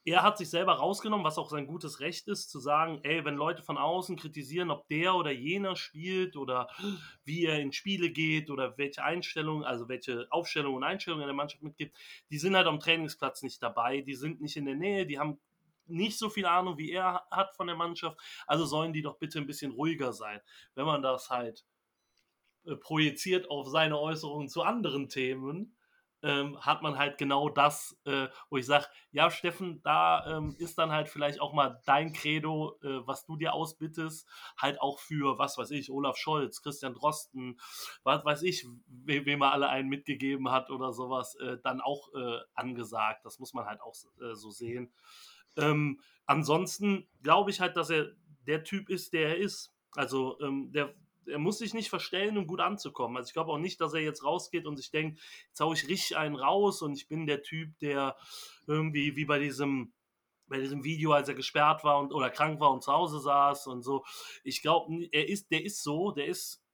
Er 0.09 0.23
hat 0.23 0.39
sich 0.39 0.51
selber 0.51 0.75
rausgenommen, 0.75 1.25
was 1.25 1.39
auch 1.39 1.51
sein 1.51 1.67
gutes 1.67 2.01
Recht 2.01 2.29
ist, 2.29 2.51
zu 2.51 2.61
sagen, 2.61 3.01
ey, 3.03 3.25
wenn 3.25 3.37
Leute 3.37 3.63
von 3.63 3.79
außen 3.79 4.17
kritisieren, 4.17 4.71
ob 4.71 4.89
der 4.89 5.15
oder 5.15 5.31
jener 5.31 5.77
spielt 5.77 6.37
oder 6.37 6.69
wie 7.25 7.45
er 7.45 7.59
in 7.61 7.73
Spiele 7.73 8.11
geht 8.11 8.51
oder 8.51 8.79
welche 8.79 9.03
Einstellungen, 9.03 9.65
also 9.65 9.89
welche 9.89 10.27
Aufstellungen 10.31 10.79
und 10.79 10.85
Einstellungen 10.85 11.23
er 11.23 11.29
der 11.29 11.35
Mannschaft 11.35 11.63
mitgibt, 11.63 11.97
die 12.31 12.39
sind 12.39 12.57
halt 12.57 12.67
am 12.67 12.81
Trainingsplatz 12.81 13.43
nicht 13.43 13.63
dabei, 13.63 14.01
die 14.01 14.15
sind 14.15 14.41
nicht 14.41 14.57
in 14.57 14.67
der 14.67 14.77
Nähe, 14.77 15.07
die 15.07 15.19
haben 15.19 15.39
nicht 15.87 16.19
so 16.19 16.29
viel 16.29 16.47
Ahnung, 16.47 16.79
wie 16.79 16.93
er 16.93 17.27
hat 17.31 17.55
von 17.55 17.67
der 17.67 17.77
Mannschaft, 17.77 18.19
also 18.47 18.67
sollen 18.67 18.93
die 18.93 19.03
doch 19.03 19.19
bitte 19.19 19.39
ein 19.39 19.47
bisschen 19.47 19.73
ruhiger 19.73 20.13
sein. 20.13 20.41
Wenn 20.75 20.87
man 20.87 21.03
das 21.03 21.31
halt 21.31 21.65
äh, 22.67 22.77
projiziert 22.77 23.51
auf 23.51 23.69
seine 23.69 23.99
Äußerungen 23.99 24.49
zu 24.49 24.63
anderen 24.63 25.09
Themen, 25.09 25.78
ähm, 26.23 26.59
hat 26.61 26.83
man 26.83 26.99
halt 26.99 27.19
genau 27.19 27.49
das, 27.49 27.97
äh, 28.05 28.29
wo 28.51 28.57
ich 28.57 28.67
sage, 28.67 28.87
ja, 29.11 29.31
Steffen, 29.31 29.81
da 29.83 30.39
ähm, 30.39 30.55
ist 30.59 30.79
dann 30.79 30.91
halt 30.91 31.09
vielleicht 31.09 31.41
auch 31.41 31.53
mal 31.53 31.81
dein 31.87 32.13
Credo, 32.13 32.79
äh, 32.83 33.07
was 33.07 33.25
du 33.25 33.37
dir 33.37 33.55
ausbittest, 33.55 34.29
halt 34.57 34.81
auch 34.81 34.99
für, 34.99 35.39
was 35.39 35.59
weiß 35.59 35.71
ich, 35.71 35.91
Olaf 35.91 36.17
Scholz, 36.17 36.63
Christian 36.63 36.95
Drosten, 36.95 37.61
was 38.03 38.25
weiß 38.25 38.43
ich, 38.43 38.67
we 38.87 39.25
wem 39.25 39.43
er 39.43 39.53
alle 39.53 39.69
einen 39.69 39.89
mitgegeben 39.89 40.51
hat 40.51 40.71
oder 40.71 40.93
sowas, 40.93 41.35
äh, 41.37 41.59
dann 41.63 41.81
auch 41.81 42.13
äh, 42.15 42.39
angesagt. 42.55 43.25
Das 43.25 43.39
muss 43.39 43.55
man 43.55 43.67
halt 43.67 43.81
auch 43.81 43.95
äh, 44.21 44.35
so 44.35 44.51
sehen. 44.51 44.93
Ähm, 45.57 46.01
ansonsten 46.27 47.09
glaube 47.23 47.51
ich 47.51 47.61
halt, 47.61 47.77
dass 47.77 47.91
er 47.91 48.13
der 48.47 48.65
Typ 48.65 48.89
ist, 48.89 49.13
der 49.13 49.29
er 49.31 49.39
ist. 49.39 49.75
Also 49.93 50.39
ähm, 50.41 50.73
der, 50.73 50.95
er 51.29 51.39
muss 51.39 51.59
sich 51.59 51.75
nicht 51.75 51.91
verstellen, 51.91 52.39
um 52.39 52.47
gut 52.47 52.61
anzukommen. 52.61 53.17
Also 53.17 53.29
ich 53.29 53.33
glaube 53.33 53.53
auch 53.53 53.59
nicht, 53.59 53.81
dass 53.81 53.95
er 53.95 54.01
jetzt 54.01 54.25
rausgeht 54.25 54.67
und 54.67 54.77
sich 54.77 54.91
denkt, 54.91 55.21
jetzt 55.49 55.61
hau 55.61 55.73
ich 55.73 55.89
richtig 55.89 56.17
einen 56.17 56.37
raus 56.37 56.83
und 56.83 56.95
ich 56.95 57.09
bin 57.09 57.27
der 57.27 57.43
Typ, 57.43 57.79
der 57.79 58.17
irgendwie 58.67 59.17
wie 59.17 59.25
bei 59.25 59.39
diesem 59.39 59.93
bei 60.47 60.59
diesem 60.59 60.83
Video, 60.83 61.13
als 61.13 61.29
er 61.29 61.35
gesperrt 61.35 61.85
war 61.85 61.99
und 61.99 62.13
oder 62.13 62.31
krank 62.31 62.59
war 62.59 62.73
und 62.73 62.83
zu 62.83 62.91
Hause 62.91 63.21
saß 63.21 63.67
und 63.67 63.83
so. 63.83 64.05
Ich 64.45 64.63
glaube, 64.63 65.07
er 65.13 65.29
ist, 65.29 65.51
der 65.51 65.63
ist 65.63 65.83
so, 65.83 66.11
der 66.13 66.27
ist 66.27 66.65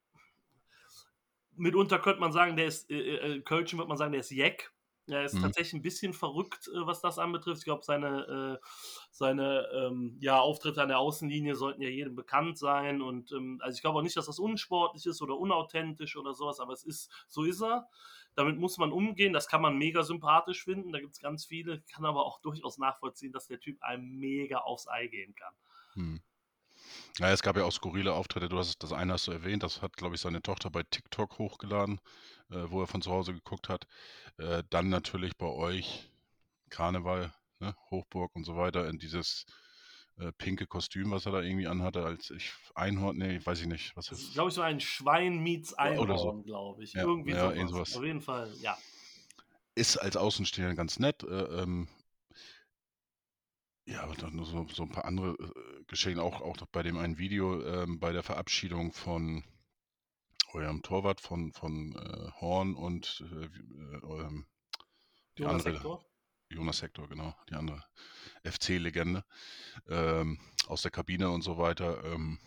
mitunter 1.57 1.99
könnte 1.99 2.21
man 2.21 2.33
sagen, 2.33 2.57
der 2.57 2.67
ist, 2.67 2.91
äh, 2.91 3.17
äh, 3.17 3.41
Kölchen 3.41 3.79
wird 3.79 3.89
man 3.89 3.97
sagen, 3.97 4.13
der 4.13 4.21
ist 4.21 4.31
Jack. 4.31 4.73
Er 5.07 5.25
ist 5.25 5.39
Mhm. 5.39 5.41
tatsächlich 5.41 5.75
ein 5.75 5.83
bisschen 5.83 6.15
verrückt, 6.15 6.69
äh, 6.69 6.87
was 6.87 7.01
das 7.01 7.19
anbetrifft. 7.19 7.59
Ich 7.59 7.65
glaube, 7.65 7.85
seine, 7.85 8.61
äh, 8.63 8.67
seine 9.11 9.69
ähm, 9.73 10.17
ja, 10.21 10.39
Auftritte 10.41 10.83
an 10.83 10.89
der 10.89 10.99
Außenlinie 10.99 11.55
sollten 11.57 11.83
ja 11.83 11.89
jedem 11.91 12.15
bekannt 12.17 12.59
sein. 12.59 13.03
Und 13.03 13.33
ähm, 13.33 13.61
also 13.63 13.77
ich 13.77 13.83
glaube 13.83 13.99
auch 13.99 14.03
nicht, 14.03 14.17
dass 14.17 14.27
das 14.27 14.39
unsportlich 14.39 15.07
ist 15.07 15.21
oder 15.23 15.37
unauthentisch 15.39 16.17
oder 16.17 16.33
sowas, 16.35 16.61
aber 16.61 16.73
es 16.73 16.85
ist, 16.85 17.11
so 17.29 17.45
ist 17.45 17.61
er. 17.63 17.89
Damit 18.35 18.59
muss 18.59 18.79
man 18.79 18.93
umgehen. 18.93 19.33
Das 19.33 19.47
kann 19.49 19.63
man 19.63 19.77
mega 19.77 20.03
sympathisch 20.03 20.65
finden. 20.65 20.93
Da 20.93 21.01
gibt 21.01 21.13
es 21.13 21.21
ganz 21.21 21.45
viele. 21.47 21.83
Kann 21.93 22.05
aber 22.05 22.25
auch 22.27 22.41
durchaus 22.41 22.79
nachvollziehen, 22.79 23.33
dass 23.33 23.47
der 23.47 23.61
Typ 23.61 23.83
einem 23.83 24.19
mega 24.19 24.59
aufs 24.59 24.89
Ei 24.89 25.07
gehen 25.09 25.35
kann. 25.35 25.55
Hm. 25.95 26.19
Ja, 27.19 27.31
es 27.31 27.43
gab 27.43 27.57
ja 27.57 27.65
auch 27.65 27.73
skurrile 27.73 28.13
Auftritte. 28.13 28.49
Du 28.49 28.59
hast 28.59 28.83
das 28.83 28.93
eine 28.93 29.13
hast 29.13 29.29
du 29.29 29.33
erwähnt, 29.33 29.63
das 29.63 29.83
hat, 29.83 29.97
glaube 29.97 30.17
ich, 30.17 30.21
seine 30.21 30.43
Tochter 30.43 30.71
bei 30.71 30.83
TikTok 30.83 31.39
hochgeladen, 31.39 32.01
äh, 32.51 32.65
wo 32.69 32.81
er 32.81 32.89
von 32.89 33.03
zu 33.03 33.11
Hause 33.13 33.35
geguckt 33.35 33.69
hat. 33.69 33.87
Äh, 34.39 34.65
dann 34.71 34.89
natürlich 34.89 35.37
bei 35.37 35.47
euch 35.47 36.11
Karneval, 36.71 37.33
ne? 37.61 37.77
Hochburg 37.91 38.35
und 38.35 38.45
so 38.45 38.57
weiter, 38.57 38.89
in 38.89 38.99
dieses 38.99 39.47
äh, 40.19 40.33
pinke 40.33 40.67
Kostüm, 40.67 41.13
was 41.13 41.27
er 41.27 41.33
da 41.33 41.41
irgendwie 41.41 41.69
anhatte, 41.69 42.05
als 42.05 42.31
ich 42.31 42.53
Einhorn, 42.75 43.17
nee, 43.17 43.41
weiß 43.45 43.61
ich 43.61 43.67
nicht, 43.69 43.97
was 43.97 44.07
Das 44.07 44.19
ist, 44.19 44.29
ist. 44.29 44.35
glaube 44.35 44.49
ich, 44.49 44.55
so 44.55 44.63
ein 44.63 44.81
Schwein 44.81 45.39
meets 45.39 45.73
Oder 45.73 46.19
so. 46.19 46.31
Einhorn, 46.31 46.43
glaube 46.43 46.83
ich. 46.83 46.95
Ja, 46.95 47.03
Irgendwie 47.03 47.33
ja, 47.33 47.69
sowas. 47.69 47.97
Auf 47.97 48.03
jeden 48.03 48.23
Fall, 48.23 48.53
ja. 48.61 48.77
Ist 49.77 49.97
als 49.99 50.17
Außenstehender 50.17 50.75
ganz 50.75 50.99
nett. 50.99 51.23
Äh, 51.23 51.63
ähm, 51.63 51.89
ja, 53.87 54.03
aber 54.03 54.15
dann 54.15 54.37
nur 54.37 54.47
so, 54.47 54.67
so 54.73 54.83
ein 54.83 54.91
paar 54.91 55.05
andere 55.05 55.33
äh, 55.33 55.85
Geschehen, 55.87 56.19
auch, 56.19 56.41
auch 56.41 56.57
bei 56.73 56.83
dem 56.83 56.97
einen 56.97 57.19
Video 57.19 57.63
ähm, 57.63 58.01
bei 58.01 58.13
der 58.13 58.23
Verabschiedung 58.23 58.93
von 58.93 59.45
eurem 60.53 60.83
Torwart 60.83 61.21
von, 61.21 61.53
von 61.53 61.95
äh, 61.97 62.31
Horn 62.41 62.75
und 62.75 63.25
äh, 63.31 63.45
äh, 63.45 64.03
eurem 64.03 64.47
die 65.37 65.43
Jonas 65.43 65.67
andere, 65.67 65.75
Hector. 65.75 66.05
Jonas 66.51 66.83
Hector, 66.83 67.09
genau, 67.09 67.35
die 67.51 67.55
andere 67.55 67.85
FC-Legende 68.45 69.25
ähm, 69.89 70.39
aus 70.67 70.83
der 70.83 70.91
Kabine 70.91 71.31
und 71.31 71.43
so 71.43 71.59
weiter. 71.59 72.05
Ähm, 72.05 72.39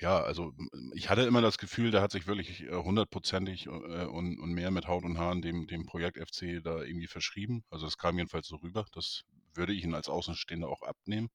ja, 0.00 0.18
also 0.18 0.54
ich 0.94 1.10
hatte 1.10 1.22
immer 1.22 1.42
das 1.42 1.58
Gefühl, 1.58 1.90
der 1.90 2.00
hat 2.00 2.10
sich 2.10 2.26
wirklich 2.26 2.62
äh, 2.62 2.74
hundertprozentig 2.74 3.66
äh, 3.66 3.70
und, 4.06 4.40
und 4.40 4.52
mehr 4.52 4.70
mit 4.70 4.88
Haut 4.88 5.04
und 5.04 5.18
Haaren 5.18 5.42
dem, 5.42 5.66
dem 5.66 5.84
Projekt 5.84 6.16
FC 6.16 6.62
da 6.64 6.82
irgendwie 6.82 7.06
verschrieben. 7.06 7.64
Also 7.68 7.84
das 7.84 7.98
kam 7.98 8.16
jedenfalls 8.16 8.48
so 8.48 8.56
rüber. 8.56 8.86
Das 8.92 9.24
würde 9.54 9.72
ich 9.72 9.84
ihn 9.84 9.94
als 9.94 10.08
Außenstehender 10.08 10.68
auch 10.68 10.82
abnehmen. 10.82 11.30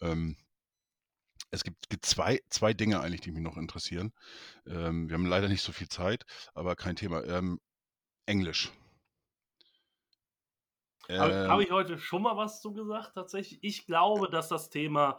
Ähm, 0.00 0.36
es 1.50 1.62
gibt, 1.62 1.88
gibt 1.88 2.04
zwei, 2.04 2.40
zwei 2.50 2.74
Dinge 2.74 3.00
eigentlich, 3.00 3.20
die 3.20 3.30
mich 3.30 3.42
noch 3.42 3.56
interessieren. 3.56 4.12
Ähm, 4.66 5.08
wir 5.08 5.14
haben 5.14 5.26
leider 5.26 5.48
nicht 5.48 5.62
so 5.62 5.72
viel 5.72 5.88
Zeit, 5.88 6.24
aber 6.52 6.74
kein 6.74 6.96
Thema. 6.96 7.24
Ähm, 7.24 7.60
Englisch. 8.26 8.72
Habe 11.08 11.48
hab 11.48 11.58
Ähm, 11.58 11.60
ich 11.60 11.70
heute 11.70 11.98
schon 11.98 12.22
mal 12.22 12.36
was 12.36 12.60
zu 12.60 12.72
gesagt, 12.72 13.14
tatsächlich? 13.14 13.58
Ich 13.62 13.86
glaube, 13.86 14.28
dass 14.30 14.48
das 14.48 14.70
Thema, 14.70 15.18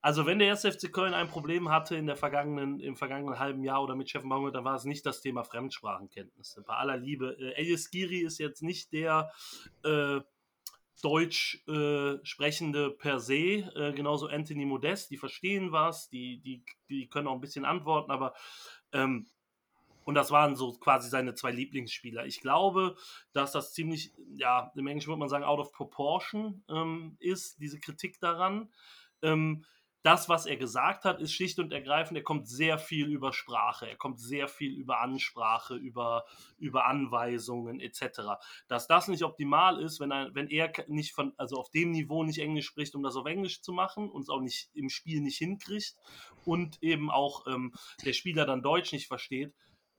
also 0.00 0.24
wenn 0.24 0.38
der 0.38 0.50
1. 0.50 0.62
FC 0.62 0.92
Köln 0.92 1.14
ein 1.14 1.28
Problem 1.28 1.68
hatte 1.68 1.96
in 1.96 2.06
der 2.06 2.16
vergangenen, 2.16 2.78
im 2.78 2.96
vergangenen 2.96 3.38
halben 3.38 3.64
Jahr 3.64 3.82
oder 3.82 3.96
mit 3.96 4.08
Steffen 4.08 4.28
Baumgart, 4.28 4.54
dann 4.54 4.64
war 4.64 4.76
es 4.76 4.84
nicht 4.84 5.04
das 5.04 5.20
Thema 5.20 5.42
Fremdsprachenkenntnisse. 5.42 6.62
Bei 6.62 6.74
aller 6.74 6.96
Liebe. 6.96 7.36
Äh, 7.38 7.60
Elias 7.60 7.90
Giri 7.90 8.20
ist 8.20 8.38
jetzt 8.38 8.62
nicht 8.62 8.92
der 8.92 9.32
äh, 9.82 10.20
Deutsch 11.02 11.62
äh, 11.68 12.18
sprechende 12.24 12.90
per 12.90 13.20
se, 13.20 13.70
äh, 13.74 13.92
genauso 13.94 14.28
Anthony 14.28 14.64
Modest, 14.64 15.10
die 15.10 15.16
verstehen 15.16 15.72
was, 15.72 16.08
die, 16.08 16.40
die, 16.40 16.64
die 16.88 17.08
können 17.08 17.28
auch 17.28 17.34
ein 17.34 17.40
bisschen 17.40 17.64
antworten, 17.64 18.10
aber 18.10 18.34
ähm, 18.92 19.26
und 20.04 20.14
das 20.14 20.30
waren 20.30 20.54
so 20.54 20.72
quasi 20.72 21.08
seine 21.08 21.34
zwei 21.34 21.50
Lieblingsspieler. 21.50 22.26
Ich 22.26 22.40
glaube, 22.40 22.96
dass 23.32 23.52
das 23.52 23.72
ziemlich, 23.72 24.12
ja, 24.36 24.70
im 24.76 24.86
Englischen 24.86 25.08
würde 25.08 25.20
man 25.20 25.28
sagen, 25.28 25.44
out 25.44 25.58
of 25.58 25.72
proportion 25.72 26.62
ähm, 26.68 27.16
ist, 27.20 27.58
diese 27.58 27.80
Kritik 27.80 28.20
daran. 28.20 28.70
Ähm, 29.22 29.64
das, 30.04 30.28
was 30.28 30.44
er 30.44 30.56
gesagt 30.56 31.06
hat, 31.06 31.18
ist 31.18 31.32
schlicht 31.32 31.58
und 31.58 31.72
ergreifend, 31.72 32.18
er 32.18 32.22
kommt 32.22 32.46
sehr 32.46 32.78
viel 32.78 33.06
über 33.06 33.32
Sprache, 33.32 33.88
er 33.88 33.96
kommt 33.96 34.20
sehr 34.20 34.48
viel 34.48 34.74
über 34.74 35.00
Ansprache, 35.00 35.76
über, 35.76 36.26
über 36.58 36.84
Anweisungen 36.84 37.80
etc. 37.80 38.20
Dass 38.68 38.86
das 38.86 39.08
nicht 39.08 39.24
optimal 39.24 39.80
ist, 39.80 40.00
wenn 40.00 40.12
er, 40.12 40.34
wenn 40.34 40.48
er 40.48 40.70
nicht 40.88 41.14
von, 41.14 41.32
also 41.38 41.56
auf 41.56 41.70
dem 41.70 41.90
Niveau 41.90 42.22
nicht 42.22 42.38
Englisch 42.38 42.66
spricht, 42.66 42.94
um 42.94 43.02
das 43.02 43.16
auf 43.16 43.24
Englisch 43.24 43.62
zu 43.62 43.72
machen 43.72 44.10
und 44.10 44.22
es 44.22 44.28
auch 44.28 44.42
nicht 44.42 44.68
im 44.74 44.90
Spiel 44.90 45.22
nicht 45.22 45.38
hinkriegt 45.38 45.96
und 46.44 46.82
eben 46.82 47.10
auch 47.10 47.46
ähm, 47.46 47.72
der 48.04 48.12
Spieler 48.12 48.44
dann 48.44 48.62
Deutsch 48.62 48.92
nicht 48.92 49.08
versteht, 49.08 49.54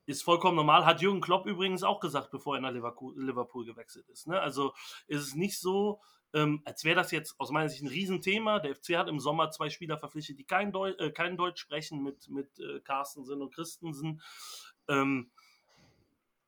ist 0.06 0.22
vollkommen 0.22 0.56
normal. 0.56 0.86
Hat 0.86 1.02
Jürgen 1.02 1.20
Klopp 1.20 1.48
übrigens 1.48 1.82
auch 1.82 2.00
gesagt, 2.00 2.30
bevor 2.30 2.56
er 2.56 2.62
nach 2.62 2.72
Liverpool, 2.72 3.66
gewechselt 3.66 4.08
ist. 4.10 4.28
Ne? 4.28 4.40
Also 4.40 4.74
ist 5.08 5.22
es 5.22 5.34
nicht 5.34 5.60
so, 5.60 6.00
ähm, 6.36 6.62
als 6.66 6.84
wäre 6.84 6.98
das 6.98 7.12
jetzt 7.12 7.40
aus 7.40 7.50
meiner 7.50 7.70
Sicht 7.70 7.82
ein 7.82 7.88
Riesenthema. 7.88 8.60
Der 8.60 8.76
FC 8.76 8.98
hat 8.98 9.08
im 9.08 9.22
Sommer 9.22 9.52
zwei 9.52 9.70
Spieler 9.70 9.98
verpflichtet, 9.98 10.38
die 10.38 10.44
kein, 10.44 10.74
Deu 10.74 10.90
äh, 10.92 11.10
kein 11.12 11.38
Deutsch 11.38 11.62
sprechen, 11.62 12.04
mit, 12.04 12.30
mit 12.30 12.60
äh, 12.60 12.82
Carstensen 12.82 13.42
und 13.42 13.56
Christensen. 13.56 14.22
Ähm, 14.90 15.32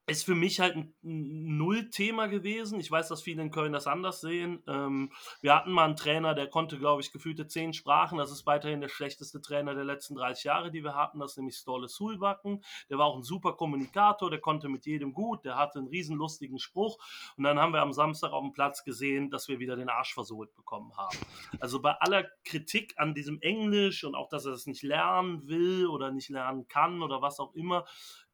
ist 0.10 0.24
für 0.24 0.36
mich 0.36 0.62
halt 0.62 0.78
ein 0.78 0.96
Nullthema 1.02 2.28
gewesen. 2.28 2.80
Ich 2.80 2.90
weiß, 2.90 3.10
dass 3.10 3.22
viele 3.22 3.42
in 3.42 3.52
Köln 3.52 3.74
das 3.74 3.88
anders 3.88 4.22
sehen. 4.22 4.64
Ähm, 4.66 5.12
wir 5.42 5.54
hatten 5.54 5.72
mal 5.72 5.84
einen 5.84 5.98
Trainer, 5.98 6.34
der 6.34 6.48
konnte, 6.48 6.80
glaube 6.80 7.02
ich, 7.02 7.12
gefühlte 7.12 7.46
zehn 7.48 7.74
Sprachen. 7.74 8.18
Das 8.18 8.32
ist 8.32 8.46
weiterhin 8.46 8.80
der 8.80 8.88
schlechteste 8.88 9.42
Trainer 9.42 9.76
der 9.76 9.84
letzten 9.84 10.16
30 10.16 10.46
Jahre, 10.46 10.72
die 10.72 10.82
wir 10.82 10.96
hatten. 10.96 11.20
Das 11.20 11.32
ist 11.32 11.38
nämlich 11.38 11.58
Stolle 11.58 11.90
Sulbacken. 11.90 12.64
Der 12.90 12.98
war 12.98 13.08
auch 13.08 13.18
ein 13.18 13.24
super 13.24 13.54
Kommunikator, 13.54 14.30
der 14.30 14.40
konnte 14.40 14.70
mit 14.70 14.86
jedem 14.86 15.14
gut, 15.14 15.44
der 15.44 15.58
hatte 15.58 15.80
einen 15.80 15.90
riesenlustigen 15.90 16.58
Spruch. 16.58 16.98
Und 17.36 17.44
dann 17.44 17.60
haben 17.60 17.74
wir 17.74 17.82
am 17.82 17.92
Samstag 17.92 18.32
auf 18.32 18.44
dem 18.44 18.54
Platz 18.54 18.86
gesehen, 18.86 19.30
dass 19.30 19.50
wir 19.50 19.60
wieder 19.60 19.76
den 19.76 19.90
Arsch 19.90 20.14
versohlt 20.14 20.56
bekommen 20.56 20.96
haben. 20.96 21.18
Also 21.60 21.82
bei 21.82 21.92
aller 21.92 22.24
Kritik 22.46 22.94
an 22.96 23.14
diesem 23.14 23.42
Englisch 23.42 24.06
und 24.06 24.16
auch, 24.16 24.30
dass 24.30 24.46
er 24.46 24.52
das 24.52 24.68
nicht 24.68 24.84
lernen 24.84 25.46
will 25.50 25.86
oder 25.88 26.12
nicht 26.12 26.30
lernen 26.30 26.66
kann 26.70 27.02
oder 27.02 27.22
was 27.22 27.42
auch 27.42 27.54
immer, 27.56 27.86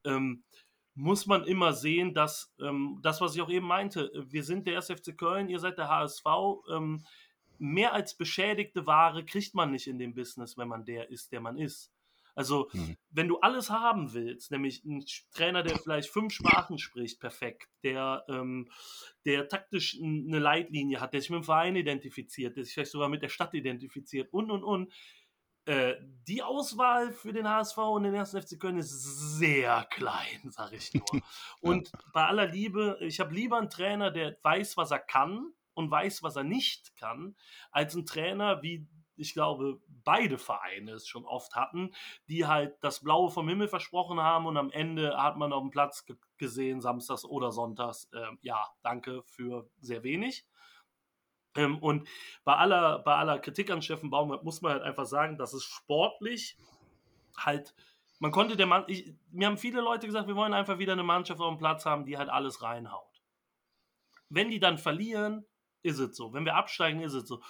ähm, 0.06 0.44
muss 0.96 1.26
man 1.26 1.44
immer 1.46 1.74
sehen, 1.74 2.14
dass 2.14 2.54
ähm, 2.60 3.00
das, 3.02 3.20
was 3.22 3.36
ich 3.36 3.42
auch 3.42 3.50
eben 3.50 3.66
meinte, 3.68 4.12
wir 4.28 4.44
sind 4.44 4.68
der 4.68 4.78
SFC 4.78 5.18
Köln, 5.18 5.50
ihr 5.50 5.60
seid 5.60 5.78
der 5.78 5.90
HSV. 5.90 6.26
Ähm, 6.72 7.06
mehr 7.58 7.94
als 7.94 8.16
beschädigte 8.16 8.86
Ware 8.86 9.26
kriegt 9.26 9.56
man 9.56 9.72
nicht 9.72 9.88
in 9.88 9.98
dem 9.98 10.14
Business, 10.14 10.58
wenn 10.58 10.68
man 10.68 10.86
der 10.86 11.10
ist, 11.10 11.32
der 11.32 11.42
man 11.42 11.58
ist. 11.58 11.92
Also, 12.36 12.70
Mhm. 12.74 12.98
wenn 13.12 13.28
du 13.28 13.40
alles 13.40 13.70
haben 13.70 14.14
willst, 14.14 14.52
nämlich 14.52 14.84
ein 14.86 15.06
Trainer, 15.36 15.62
der 15.62 15.78
vielleicht 15.78 16.10
fünf 16.10 16.34
Sprachen 16.34 16.80
spricht, 16.80 17.20
perfekt, 17.20 17.70
der, 17.84 18.26
ähm, 18.28 18.70
der 19.26 19.48
taktisch 19.48 20.00
eine 20.02 20.40
Leitlinie 20.40 21.00
hat, 21.00 21.14
der 21.14 21.22
sich 21.22 21.30
mit 21.30 21.42
dem 21.42 21.44
Verein 21.44 21.76
identifiziert, 21.76 22.58
der 22.58 22.66
sich 22.66 22.74
vielleicht 22.74 22.92
sogar 22.92 23.10
mit 23.10 23.22
der 23.22 23.30
Stadt 23.30 23.54
identifiziert 23.54 24.34
und, 24.34 24.50
und, 24.50 24.64
und, 24.64 24.92
äh, 25.66 25.96
die 26.28 26.42
Auswahl 26.42 27.12
für 27.12 27.34
den 27.34 27.48
HSV 27.48 27.78
und 27.78 28.04
den 28.04 28.16
1. 28.16 28.32
FC 28.32 28.60
Köln 28.60 28.78
ist 28.78 29.38
sehr 29.38 29.86
klein, 29.92 30.50
sag 30.50 30.74
ich 30.74 30.94
nur. 30.94 31.22
Und 31.62 31.92
bei 32.14 32.26
aller 32.26 32.48
Liebe, 32.48 32.98
ich 33.02 33.20
habe 33.20 33.34
lieber 33.34 33.58
einen 33.58 33.70
Trainer, 33.70 34.12
der 34.12 34.38
weiß, 34.42 34.78
was 34.78 34.92
er 34.92 35.00
kann 35.00 35.54
und 35.74 35.90
weiß, 35.90 36.24
was 36.24 36.36
er 36.36 36.44
nicht 36.44 36.96
kann, 36.98 37.36
als 37.72 37.96
einen 37.96 38.06
Trainer, 38.06 38.62
wie 38.62 38.88
ich 39.16 39.34
glaube, 39.34 39.80
beide 39.88 40.38
Vereine 40.38 40.94
es 40.94 41.08
schon 41.08 41.26
oft 41.26 41.56
hatten, 41.56 41.94
die 42.28 42.46
halt 42.46 42.76
das 42.82 43.02
Blaue 43.02 43.30
vom 43.30 43.48
Himmel 43.48 43.68
versprochen 43.68 44.20
haben 44.20 44.46
und 44.46 44.58
am 44.58 44.72
Ende 44.72 45.22
hat 45.22 45.38
man 45.38 45.54
auf 45.54 45.62
dem 45.62 45.70
Platz 45.70 46.06
gesehen, 46.38 46.82
samstags 46.82 47.24
oder 47.24 47.52
sonntags, 47.52 48.10
äh, 48.14 48.26
ja, 48.42 48.68
danke 48.82 49.24
für 49.24 49.70
sehr 49.80 50.04
wenig. 50.04 50.46
Ähm, 51.56 51.78
und 51.80 52.08
bei 52.44 52.56
aller, 52.56 53.00
bei 53.00 53.16
aller 53.16 53.40
Kritik 53.40 53.70
an 53.72 53.82
Steffen 53.82 54.10
Baumgart 54.10 54.44
muss 54.44 54.62
man 54.62 54.74
halt 54.74 54.84
einfach 54.84 55.06
sagen, 55.06 55.38
dass 55.38 55.54
es 55.54 55.64
sportlich 55.64 56.58
halt, 57.38 57.76
man 58.20 58.32
konnte 58.32 58.56
der 58.56 58.66
Mann, 58.66 58.86
ich, 58.88 59.14
mir 59.32 59.48
haben 59.48 59.58
viele 59.58 59.82
Leute 59.82 60.08
gesagt, 60.08 60.28
wir 60.28 60.36
wollen 60.36 60.54
einfach 60.54 60.80
wieder 60.80 60.94
eine 60.94 61.04
Mannschaft 61.04 61.40
auf 61.42 61.54
dem 61.54 61.60
Platz 61.60 61.86
haben, 61.86 62.06
die 62.06 62.18
halt 62.18 62.30
alles 62.30 62.62
reinhaut. 62.62 63.22
Wenn 64.30 64.50
die 64.50 64.60
dann 64.60 64.78
verlieren, 64.78 65.46
ist 65.84 66.00
es 66.00 66.16
so. 66.16 66.34
Wenn 66.34 66.46
wir 66.46 66.56
absteigen, 66.56 67.02
ist 67.02 67.14
es 67.14 67.28
so. 67.28 67.42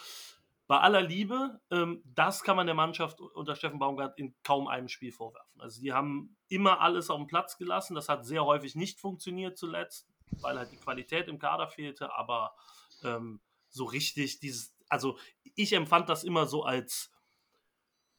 Bei 0.67 0.79
aller 0.79 1.01
Liebe, 1.01 1.60
ähm, 1.72 2.01
das 2.05 2.43
kann 2.43 2.55
man 2.55 2.65
der 2.65 2.75
Mannschaft 2.75 3.19
unter 3.22 3.55
Steffen 3.55 3.79
Baumgart 3.79 4.17
in 4.17 4.33
kaum 4.43 4.67
einem 4.67 4.88
Spiel 4.88 5.12
vorwerfen. 5.12 5.62
Also 5.62 5.81
die 5.81 5.93
haben 5.93 6.38
immer 6.48 6.81
alles 6.81 7.10
auf 7.10 7.17
dem 7.17 7.27
Platz 7.27 7.57
gelassen. 7.57 7.95
Das 7.95 8.10
hat 8.10 8.25
sehr 8.25 8.45
häufig 8.45 8.75
nicht 8.75 9.00
funktioniert 9.00 9.57
zuletzt, 9.57 10.07
weil 10.41 10.57
halt 10.57 10.72
die 10.72 10.77
Qualität 10.77 11.27
im 11.27 11.38
Kader 11.38 11.67
fehlte. 11.67 12.15
Aber 12.15 12.55
ähm, 13.03 13.41
so 13.73 13.85
richtig 13.85 14.39
dieses, 14.39 14.75
also 14.87 15.17
ich 15.55 15.73
empfand 15.73 16.07
das 16.07 16.23
immer 16.23 16.45
so 16.45 16.63
als, 16.63 17.11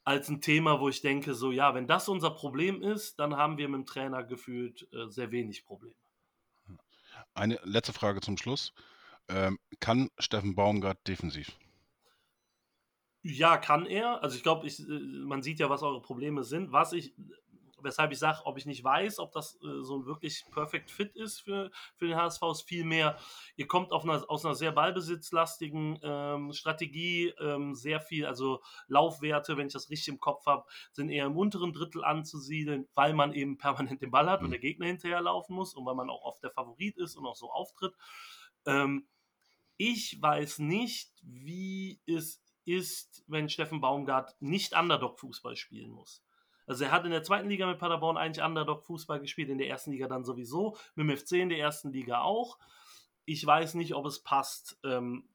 als 0.05 0.29
ein 0.29 0.41
Thema, 0.41 0.81
wo 0.81 0.89
ich 0.89 1.01
denke, 1.01 1.35
so 1.35 1.53
ja, 1.53 1.75
wenn 1.75 1.87
das 1.87 2.09
unser 2.09 2.31
Problem 2.31 2.83
ist, 2.83 3.19
dann 3.19 3.37
haben 3.37 3.57
wir 3.57 3.69
mit 3.69 3.79
dem 3.79 3.87
Trainer 3.87 4.25
gefühlt 4.25 4.89
äh, 4.93 5.09
sehr 5.09 5.31
wenig 5.31 5.65
Probleme. 5.65 5.95
Eine 7.33 7.61
letzte 7.65 7.93
Frage 7.93 8.21
zum 8.21 8.37
Schluss. 8.37 8.75
Ähm, 9.29 9.59
kann 9.81 10.11
Steffen 10.19 10.55
Baumgart 10.55 11.07
defensiv? 11.07 11.53
Ja, 13.23 13.57
kann 13.57 13.87
er. 13.87 14.23
Also 14.23 14.37
ich 14.37 14.43
glaube, 14.43 14.67
ich, 14.67 14.83
man 14.87 15.43
sieht 15.43 15.59
ja, 15.59 15.71
was 15.71 15.83
eure 15.83 16.03
Probleme 16.03 16.45
sind. 16.45 16.73
Was 16.73 16.93
ich, 16.93 17.15
weshalb 17.85 18.11
ich 18.13 18.19
sage, 18.19 18.41
ob 18.45 18.59
ich 18.59 18.67
nicht 18.67 18.83
weiß, 18.83 19.19
ob 19.21 19.33
das 19.33 19.55
äh, 19.63 19.83
so 19.83 19.99
ein 19.99 20.07
wirklich 20.07 20.45
perfect 20.51 20.91
fit 20.91 21.15
ist 21.15 21.41
für, 21.41 21.71
für 21.97 22.07
den 22.09 22.17
HSV, 22.17 22.43
ist 22.51 22.63
vielmehr, 22.63 23.17
ihr 23.57 23.67
kommt 23.69 23.93
auf 23.93 24.05
einer, 24.05 24.25
aus 24.29 24.45
einer 24.45 24.55
sehr 24.55 24.73
ballbesitzlastigen 24.73 26.01
ähm, 26.03 26.53
Strategie, 26.53 27.35
ähm, 27.41 27.75
sehr 27.75 28.01
viel, 28.01 28.27
also 28.27 28.63
Laufwerte, 28.89 29.57
wenn 29.57 29.69
ich 29.69 29.73
das 29.73 29.91
richtig 29.91 30.09
im 30.09 30.21
Kopf 30.21 30.47
habe, 30.47 30.65
sind 30.93 31.11
eher 31.11 31.27
im 31.27 31.37
unteren 31.37 31.73
Drittel 31.73 32.05
anzusiedeln, 32.05 32.89
weil 32.95 33.13
man 33.15 33.33
eben 33.33 33.59
permanent 33.59 34.03
den 34.03 34.11
Ball 34.11 34.29
hat 34.29 34.41
und 34.41 34.47
Mhm. 34.47 34.53
der 34.53 34.61
Gegner 34.61 34.87
hinterherlaufen 34.87 35.55
muss 35.55 35.75
und 35.75 35.87
weil 35.87 35.95
man 35.95 36.11
auch 36.11 36.23
oft 36.23 36.43
der 36.43 36.51
Favorit 36.51 36.97
ist 36.97 37.17
und 37.17 37.27
auch 37.27 37.37
so 37.37 37.51
auftritt. 37.53 37.95
Ähm, 38.67 39.07
ich 39.77 40.21
weiß 40.21 40.61
nicht, 40.61 41.13
wie 41.23 42.01
es 42.07 42.43
ist, 42.65 43.25
wenn 43.27 43.49
Steffen 43.49 43.81
Baumgart 43.81 44.35
nicht 44.41 44.75
Underdog-Fußball 44.75 45.57
spielen 45.57 45.91
muss. 45.91 46.24
Also 46.67 46.85
er 46.85 46.93
hat 46.93 47.05
in 47.05 47.11
der 47.11 47.23
zweiten 47.23 47.49
Liga 47.49 47.67
mit 47.67 47.79
Paderborn 47.79 48.17
eigentlich 48.17 48.45
Underdog-Fußball 48.45 49.21
gespielt, 49.21 49.49
in 49.51 49.59
der 49.59 49.69
ersten 49.69 49.91
Liga 49.91 50.09
dann 50.09 50.25
sowieso, 50.25 50.77
mit 50.95 51.09
dem 51.09 51.17
FC 51.17 51.33
in 51.33 51.49
der 51.49 51.59
ersten 51.59 51.93
Liga 51.93 52.23
auch. 52.23 52.59
Ich 53.25 53.45
weiß 53.45 53.75
nicht, 53.75 53.95
ob 53.95 54.07
es 54.07 54.23
passt. 54.23 54.79
Ähm, 54.85 55.29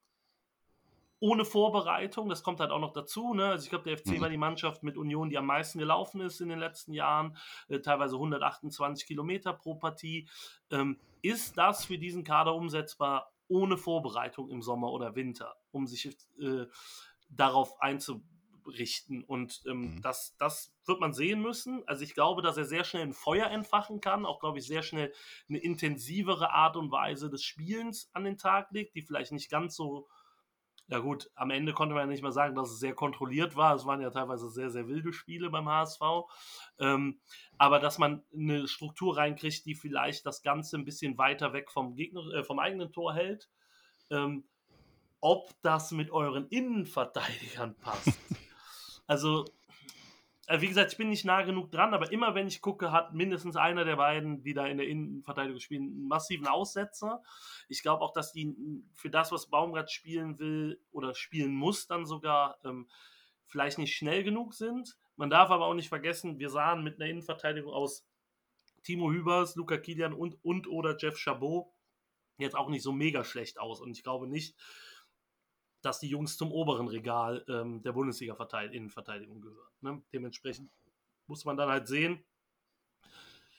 ohne 1.22 1.44
Vorbereitung, 1.44 2.30
das 2.30 2.44
kommt 2.44 2.62
halt 2.62 2.72
auch 2.72 2.80
noch 2.80 2.94
dazu. 2.94 3.34
Ne? 3.34 3.46
Also 3.48 3.66
ich 3.66 3.70
glaube, 3.70 3.84
der 3.84 3.98
FC 3.98 4.12
Mhm. 4.18 4.22
war 4.22 4.30
die 4.30 4.38
Mannschaft 4.38 4.84
mit 4.84 4.98
Union, 4.98 5.30
die 5.30 5.38
am 5.38 5.48
meisten 5.48 5.78
gelaufen 5.78 6.22
ist 6.22 6.40
in 6.40 6.50
den 6.50 6.60
letzten 6.60 6.94
Jahren, 6.94 7.36
äh, 7.68 7.80
teilweise 7.80 8.18
128 8.18 9.06
Kilometer 9.06 9.52
pro 9.54 9.76
Partie. 9.76 10.30
Ähm, 10.72 10.98
ist 11.22 11.58
das 11.58 11.86
für 11.86 11.98
diesen 11.98 12.24
Kader 12.24 12.56
umsetzbar 12.56 13.34
ohne 13.50 13.78
Vorbereitung 13.78 14.50
im 14.50 14.62
Sommer 14.62 14.92
oder 14.92 15.16
Winter, 15.16 15.56
um 15.72 15.88
sich 15.88 16.06
äh, 16.40 16.68
darauf 17.30 17.76
einzurichten? 18.70 19.24
Und 19.24 19.62
ähm, 19.68 19.96
Mhm. 19.96 20.02
das, 20.02 20.36
das 20.38 20.74
wird 20.86 21.00
man 21.00 21.14
sehen 21.14 21.42
müssen. 21.42 21.84
Also 21.88 22.04
ich 22.04 22.14
glaube, 22.14 22.42
dass 22.42 22.58
er 22.58 22.66
sehr 22.66 22.84
schnell 22.84 23.04
ein 23.04 23.14
Feuer 23.14 23.48
entfachen 23.48 24.02
kann, 24.02 24.26
auch 24.26 24.40
glaube 24.40 24.60
ich 24.60 24.68
sehr 24.68 24.84
schnell 24.84 25.14
eine 25.48 25.60
intensivere 25.60 26.52
Art 26.52 26.76
und 26.76 26.92
Weise 26.92 27.30
des 27.30 27.44
Spielens 27.44 28.10
an 28.14 28.24
den 28.24 28.38
Tag 28.38 28.72
legt, 28.72 28.96
die 28.96 29.02
vielleicht 29.02 29.32
nicht 29.32 29.50
ganz 29.50 29.76
so 29.76 30.08
ja 30.92 30.98
gut, 30.98 31.30
am 31.36 31.52
Ende 31.52 31.72
konnte 31.74 31.94
man 31.94 32.06
ja 32.06 32.08
nicht 32.08 32.24
mal 32.24 32.32
sagen, 32.32 32.56
dass 32.56 32.72
es 32.72 32.80
sehr 32.80 32.96
kontrolliert 32.96 33.56
war. 33.56 33.76
Es 33.76 33.86
waren 33.86 34.02
ja 34.02 34.10
teilweise 34.10 34.50
sehr, 34.50 34.72
sehr 34.72 34.88
wilde 34.88 35.14
Spiele 35.14 35.52
beim 35.52 35.70
HSV. 35.70 36.02
Ähm, 36.80 37.20
aber 37.60 37.78
dass 37.78 38.00
man 38.00 38.24
eine 38.34 38.68
Struktur 38.68 39.16
reinkriegt, 39.16 39.68
die 39.68 39.76
vielleicht 39.76 40.26
das 40.26 40.42
Ganze 40.42 40.78
ein 40.78 40.86
bisschen 40.86 41.20
weiter 41.20 41.54
weg 41.54 41.70
vom 41.70 41.94
Gegner, 41.94 42.34
äh, 42.34 42.44
vom 42.44 42.58
eigenen 42.58 42.92
Tor 42.92 43.14
hält. 43.14 43.52
Ähm, 44.10 44.50
ob 45.22 45.54
das 45.62 45.92
mit 45.92 46.10
euren 46.10 46.48
Innenverteidigern 46.48 47.76
passt. 47.76 48.18
also, 49.10 49.44
äh, 50.46 50.62
wie 50.62 50.68
gesagt, 50.68 50.92
ich 50.92 50.98
bin 51.00 51.10
nicht 51.10 51.26
nah 51.26 51.42
genug 51.42 51.72
dran, 51.72 51.96
aber 51.96 52.12
immer 52.12 52.36
wenn 52.36 52.46
ich 52.46 52.62
gucke, 52.62 52.92
hat 52.92 53.12
mindestens 53.12 53.56
einer 53.56 53.84
der 53.84 53.96
beiden, 53.96 54.44
die 54.44 54.54
da 54.54 54.68
in 54.68 54.78
der 54.78 54.88
Innenverteidigung 54.88 55.60
spielen, 55.60 55.84
einen 55.84 56.08
massiven 56.08 56.48
Aussetzer. 56.48 57.24
Ich 57.70 57.82
glaube 57.82 58.04
auch, 58.04 58.14
dass 58.14 58.34
die 58.34 58.56
für 58.94 59.10
das, 59.10 59.32
was 59.32 59.50
Baumgart 59.50 59.92
spielen 59.92 60.38
will 60.38 60.80
oder 60.92 61.16
spielen 61.16 61.56
muss, 61.56 61.88
dann 61.88 62.06
sogar 62.06 62.60
ähm, 62.64 62.88
vielleicht 63.48 63.80
nicht 63.80 63.96
schnell 63.96 64.24
genug 64.24 64.54
sind. 64.54 64.96
Man 65.16 65.32
darf 65.32 65.50
aber 65.50 65.66
auch 65.66 65.74
nicht 65.74 65.90
vergessen, 65.90 66.38
wir 66.38 66.52
sahen 66.52 66.84
mit 66.84 67.02
einer 67.02 67.10
Innenverteidigung 67.10 67.74
aus 67.74 68.06
Timo 68.84 69.12
Hübers, 69.12 69.56
Luca 69.56 69.78
Kilian 69.78 70.14
und, 70.14 70.38
und 70.44 70.68
oder 70.68 70.96
Jeff 71.00 71.18
Chabot 71.18 71.66
jetzt 72.38 72.56
auch 72.56 72.70
nicht 72.70 72.84
so 72.84 72.92
mega 72.92 73.24
schlecht 73.24 73.60
aus. 73.60 73.82
Und 73.82 73.90
ich 73.90 74.04
glaube 74.04 74.28
nicht, 74.28 74.56
dass 75.82 76.00
die 76.00 76.10
Jungs 76.10 76.38
zum 76.38 76.52
oberen 76.52 76.88
Regal 76.88 77.44
ähm, 77.48 77.82
der 77.84 77.94
Bundesliga-Innenverteidigung 77.94 79.42
gehören. 79.42 79.72
Ne? 79.82 80.02
Dementsprechend 80.14 80.70
muss 81.28 81.46
man 81.46 81.58
dann 81.58 81.70
halt 81.70 81.88
sehen. 81.88 82.24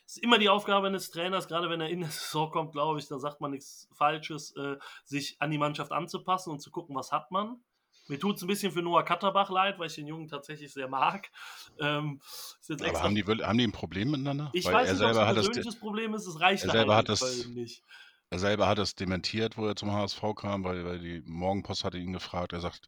Ist 0.06 0.18
immer 0.18 0.38
die 0.38 0.48
Aufgabe 0.48 0.88
eines 0.88 1.10
Trainers, 1.10 1.46
gerade 1.46 1.70
wenn 1.70 1.80
er 1.80 1.88
in 1.88 2.00
der 2.00 2.10
Saison 2.10 2.50
kommt, 2.50 2.72
glaube 2.72 2.98
ich, 2.98 3.06
da 3.08 3.18
sagt 3.18 3.40
man 3.40 3.52
nichts 3.52 3.88
Falsches, 3.92 4.54
äh, 4.56 4.76
sich 5.04 5.36
an 5.40 5.50
die 5.50 5.58
Mannschaft 5.58 5.92
anzupassen 5.92 6.50
und 6.50 6.60
zu 6.60 6.70
gucken, 6.70 6.94
was 6.96 7.12
hat 7.12 7.30
man. 7.30 7.60
Mir 8.08 8.18
tut 8.18 8.36
es 8.36 8.42
ein 8.42 8.48
bisschen 8.48 8.72
für 8.72 8.82
Noah 8.82 9.04
Katterbach 9.04 9.50
leid, 9.50 9.78
weil 9.78 9.86
ich 9.86 9.94
den 9.94 10.08
Jungen 10.08 10.26
tatsächlich 10.26 10.72
sehr 10.72 10.88
mag. 10.88 11.30
Ähm, 11.78 12.20
Aber 12.68 13.02
haben 13.04 13.14
die, 13.14 13.22
haben 13.24 13.58
die 13.58 13.64
ein 13.64 13.70
Problem 13.72 14.10
miteinander? 14.10 14.50
ich 14.52 14.64
Weil 14.64 14.74
weiß 14.74 14.92
nicht, 14.92 15.02
ob 15.02 15.10
es 15.12 15.16
ein 15.16 15.28
es, 15.28 15.34
persönliches 15.46 15.76
Problem 15.78 16.14
ist, 16.14 16.26
es 16.26 16.40
reicht 16.40 16.64
er 16.64 16.70
selber 16.72 16.96
hat 16.96 17.08
es- 17.08 17.20
Köln 17.20 17.54
nicht. 17.54 17.84
Er 18.30 18.38
selber 18.38 18.68
hat 18.68 18.78
es 18.78 18.94
dementiert, 18.94 19.58
wo 19.58 19.66
er 19.66 19.76
zum 19.76 19.92
HSV 19.92 20.22
kam, 20.36 20.64
weil, 20.64 20.84
weil 20.84 20.98
die 21.00 21.22
Morgenpost 21.26 21.84
hatte 21.84 21.98
ihn 21.98 22.12
gefragt. 22.12 22.52
Er 22.52 22.60
sagt, 22.60 22.86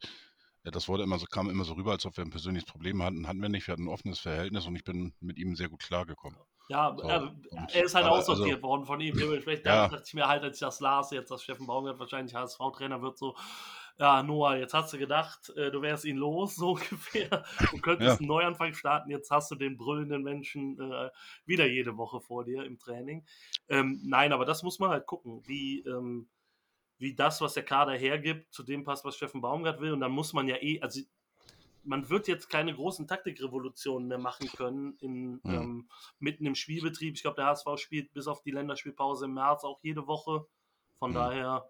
ja, 0.65 0.71
das 0.71 0.89
wurde 0.89 1.03
immer 1.03 1.19
so, 1.19 1.27
kam 1.27 1.51
immer 1.51 1.65
so 1.65 1.75
rüber, 1.75 1.91
als 1.93 2.07
ob 2.07 2.17
wir 2.17 2.25
ein 2.25 2.31
persönliches 2.31 2.71
Problem 2.71 3.03
hatten. 3.03 3.27
Hatten 3.27 3.43
wir 3.43 3.49
nicht. 3.49 3.67
Wir 3.67 3.73
hatten 3.73 3.85
ein 3.87 3.93
offenes 3.93 4.21
Verhältnis 4.21 4.67
und 4.67 4.77
ich 4.77 4.85
bin 4.85 5.13
mit 5.21 5.37
ihm 5.39 5.57
sehr 5.57 5.69
gut 5.69 5.81
klargekommen. 5.83 6.39
Ja, 6.69 6.95
So, 6.97 7.03
er, 7.03 7.23
und- 7.23 7.75
er 7.75 7.85
ist 7.85 7.95
halt 7.97 8.07
aber 8.07 8.17
aussortiert 8.19 8.57
also- 8.59 8.63
worden 8.69 8.87
von 8.87 9.01
ihm. 9.01 9.17
Dementsprechend 9.19 9.67
Ja. 9.67 9.89
dachte 9.89 10.05
ich 10.07 10.15
mir 10.15 10.29
halt, 10.29 10.45
als 10.45 10.57
ich 10.57 10.61
das 10.61 10.79
las, 10.79 11.11
jetzt, 11.11 11.31
dass 11.33 11.43
Steffen 11.43 11.67
Baumgart 11.67 11.99
wahrscheinlich 11.99 12.35
HSV-Trainer 12.37 13.03
wird, 13.03 13.19
so, 13.19 13.35
ja, 13.99 14.23
Noah, 14.23 14.57
jetzt 14.57 14.75
hast 14.75 14.93
du 14.93 14.99
gedacht, 14.99 15.51
äh, 15.57 15.71
du 15.71 15.83
wärst 15.83 16.05
ihn 16.05 16.17
los, 16.17 16.57
so 16.57 16.73
ungefähr, 16.73 17.45
und 17.71 17.83
könntest 17.83 18.21
Ja. 18.21 18.21
einen 18.21 18.29
Neuanfang 18.29 18.75
starten. 18.75 19.11
Jetzt 19.11 19.31
hast 19.31 19.51
du 19.51 19.55
den 19.55 19.77
brüllenden 19.77 20.23
Menschen 20.23 20.79
äh, 20.81 21.11
wieder 21.47 21.67
jede 21.67 21.97
Woche 21.97 22.21
vor 22.21 22.45
dir 22.45 22.65
im 22.65 22.79
Training. 22.79 23.25
Ähm, 23.69 24.01
nein, 24.05 24.33
aber 24.33 24.45
das 24.45 24.63
muss 24.63 24.79
man 24.79 24.91
halt 24.91 25.07
gucken, 25.07 25.43
wie, 25.47 25.81
ähm, 25.81 26.29
wie 26.99 27.15
das, 27.15 27.41
was 27.41 27.55
der 27.55 27.65
Kader 27.65 27.93
hergibt, 27.95 28.53
zu 28.53 28.63
dem 28.63 28.85
passt, 28.85 29.05
was 29.05 29.17
Steffen 29.17 29.41
Baumgart 29.41 29.81
will. 29.81 29.93
Und 29.93 30.01
dann 30.01 30.13
muss 30.13 30.33
man 30.33 30.49
ja 30.49 30.57
eh, 30.57 30.81
also 30.81 31.01
man 31.85 32.09
wird 32.11 32.29
jetzt 32.29 32.49
keine 32.49 32.75
großen 32.75 33.09
Taktikrevolutionen 33.09 34.07
mehr 34.09 34.19
machen 34.19 34.53
können 34.53 34.97
in, 35.01 35.43
Mhm. 35.45 35.53
ähm, 35.53 35.89
mitten 36.19 36.47
im 36.47 36.55
Spielbetrieb. 36.55 37.15
Ich 37.17 37.23
glaube, 37.23 37.37
der 37.37 37.47
HSV 37.47 37.67
spielt 37.77 38.13
bis 38.13 38.29
auf 38.29 38.43
die 38.43 38.53
Länderspielpause 38.53 39.25
im 39.25 39.35
März 39.35 39.65
auch 39.65 39.81
jede 39.83 40.07
Woche. 40.07 40.47
Von 40.99 41.11
Mhm. 41.11 41.15
daher 41.15 41.69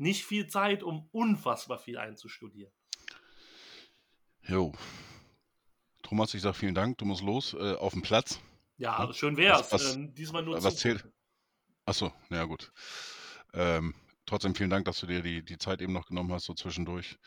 nicht 0.00 0.24
viel 0.24 0.46
Zeit, 0.48 0.82
um 0.82 1.08
unfassbar 1.12 1.78
viel 1.78 1.98
einzustudieren. 1.98 2.72
Jo. 4.42 4.72
Thomas, 6.02 6.34
ich 6.34 6.42
sag 6.42 6.56
vielen 6.56 6.74
Dank. 6.74 6.98
Du 6.98 7.04
musst 7.04 7.22
los 7.22 7.54
äh, 7.54 7.74
auf 7.76 7.92
den 7.92 8.02
Platz. 8.02 8.40
Ja, 8.78 9.06
Hm? 9.06 9.12
schön 9.12 9.36
wär's. 9.36 9.70
Was- 9.70 9.72
was- 9.72 9.94
ähm, 9.96 10.14
diesmal 10.14 10.42
nur 10.42 10.54
was 10.62 10.76
zugucken. 10.76 11.00
zählt? 11.02 11.14
Achso, 11.84 12.12
na 12.28 12.38
ja, 12.38 12.44
gut. 12.44 12.72
Ähm, 13.52 13.94
trotzdem 14.26 14.54
vielen 14.54 14.70
Dank, 14.70 14.84
dass 14.86 15.00
du 15.00 15.06
dir 15.06 15.22
die, 15.22 15.44
die 15.44 15.58
Zeit 15.58 15.80
eben 15.82 15.92
noch 15.92 16.06
genommen 16.06 16.32
hast, 16.32 16.44
so 16.46 16.54
zwischendurch. 16.54 17.18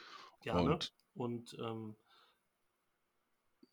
Gerne. 0.41 0.61
Und 0.73 0.93
Und 1.15 1.53
ähm, 1.59 1.95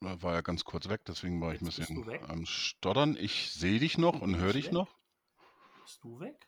äh, 0.02 0.22
war 0.22 0.34
ja 0.34 0.40
ganz 0.42 0.64
kurz 0.64 0.88
weg, 0.88 1.02
deswegen 1.06 1.40
war 1.40 1.54
ich 1.54 1.60
ein 1.62 1.66
bisschen 1.66 2.06
am 2.28 2.44
Stottern. 2.44 3.16
Ich 3.18 3.52
sehe 3.52 3.78
dich 3.80 3.96
noch 3.98 4.20
und 4.20 4.36
höre 4.36 4.48
ich 4.50 4.56
dich 4.56 4.66
weg? 4.66 4.72
noch. 4.72 4.94
bist 5.82 6.04
du 6.04 6.20
weg? 6.20 6.46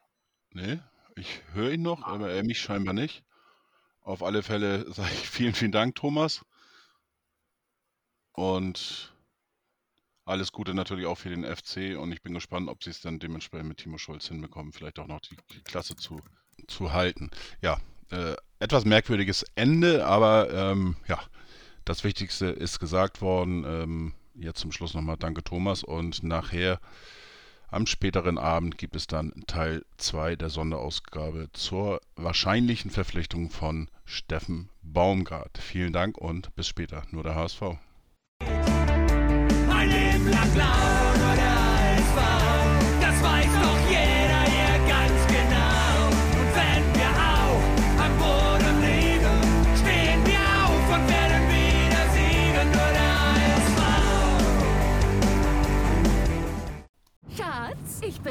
Nee, 0.51 0.81
ich 1.17 1.43
höre 1.53 1.73
ihn 1.73 1.83
noch, 1.83 2.03
aber 2.03 2.31
er 2.31 2.45
mich 2.45 2.61
scheinbar 2.61 2.95
nicht. 2.95 3.25
Auf 4.03 4.23
alle 4.23 4.43
Fälle 4.43 4.91
sage 4.93 5.13
ich 5.13 5.29
vielen, 5.29 5.55
vielen 5.55 5.73
Dank, 5.73 5.95
Thomas. 5.95 6.45
Und 8.33 9.13
alles 10.25 10.53
Gute 10.53 10.75
natürlich 10.75 11.07
auch 11.07 11.19
für 11.19 11.31
den 11.31 11.45
FC. 11.45 11.99
Und 11.99 12.13
ich 12.13 12.23
bin 12.23 12.35
gespannt, 12.35 12.69
ob 12.69 12.83
sie 12.83 12.91
es 12.91 13.01
dann 13.01 13.19
dementsprechend 13.19 13.69
mit 13.69 13.79
Timo 13.79 13.99
Schulz 13.99 14.29
hinbekommen, 14.29 14.73
vielleicht 14.73 14.99
auch 14.99 15.07
noch 15.07 15.21
die, 15.21 15.37
die 15.53 15.63
Klasse 15.63 15.97
zu, 15.97 16.21
zu 16.69 16.93
halten. 16.93 17.31
Ja, 17.61 17.81
äh, 18.11 18.37
etwas 18.59 18.85
merkwürdiges 18.85 19.45
Ende, 19.55 20.07
aber 20.07 20.53
ähm, 20.53 20.97
ja, 21.09 21.21
das 21.85 22.05
Wichtigste 22.05 22.47
ist 22.47 22.79
gesagt 22.79 23.21
worden. 23.21 23.65
Ähm, 23.67 24.15
jetzt 24.35 24.61
zum 24.61 24.73
Schluss 24.73 24.95
nochmal 24.95 25.17
danke, 25.17 25.43
Thomas. 25.43 25.83
Und 25.83 26.23
nachher 26.23 26.81
am 27.73 27.87
späteren 27.87 28.37
Abend 28.37 28.77
gibt 28.77 28.95
es 28.97 29.07
dann 29.07 29.33
Teil 29.47 29.83
2 29.97 30.37
der 30.37 30.51
Sonderausgabe 30.51 31.49
zur 31.55 32.01
wahrscheinlichen 32.17 32.91
Verpflichtung 32.91 33.49
von 33.49 33.89
Steffen 34.05 34.69
Baumgart. 34.83 35.57
Vielen 35.57 35.95
Dank 35.95 36.19
und 36.19 36.55
bis 36.55 36.69
später. 36.69 37.03
Nur 37.11 37.23
der 37.23 37.35
HSV. 37.35 37.63
Ein 38.41 39.89
Leben 39.89 40.31
lang 40.31 40.53
blau 40.53 41.17
nur 41.17 41.35
der 41.35 41.97
HSV. 41.97 42.52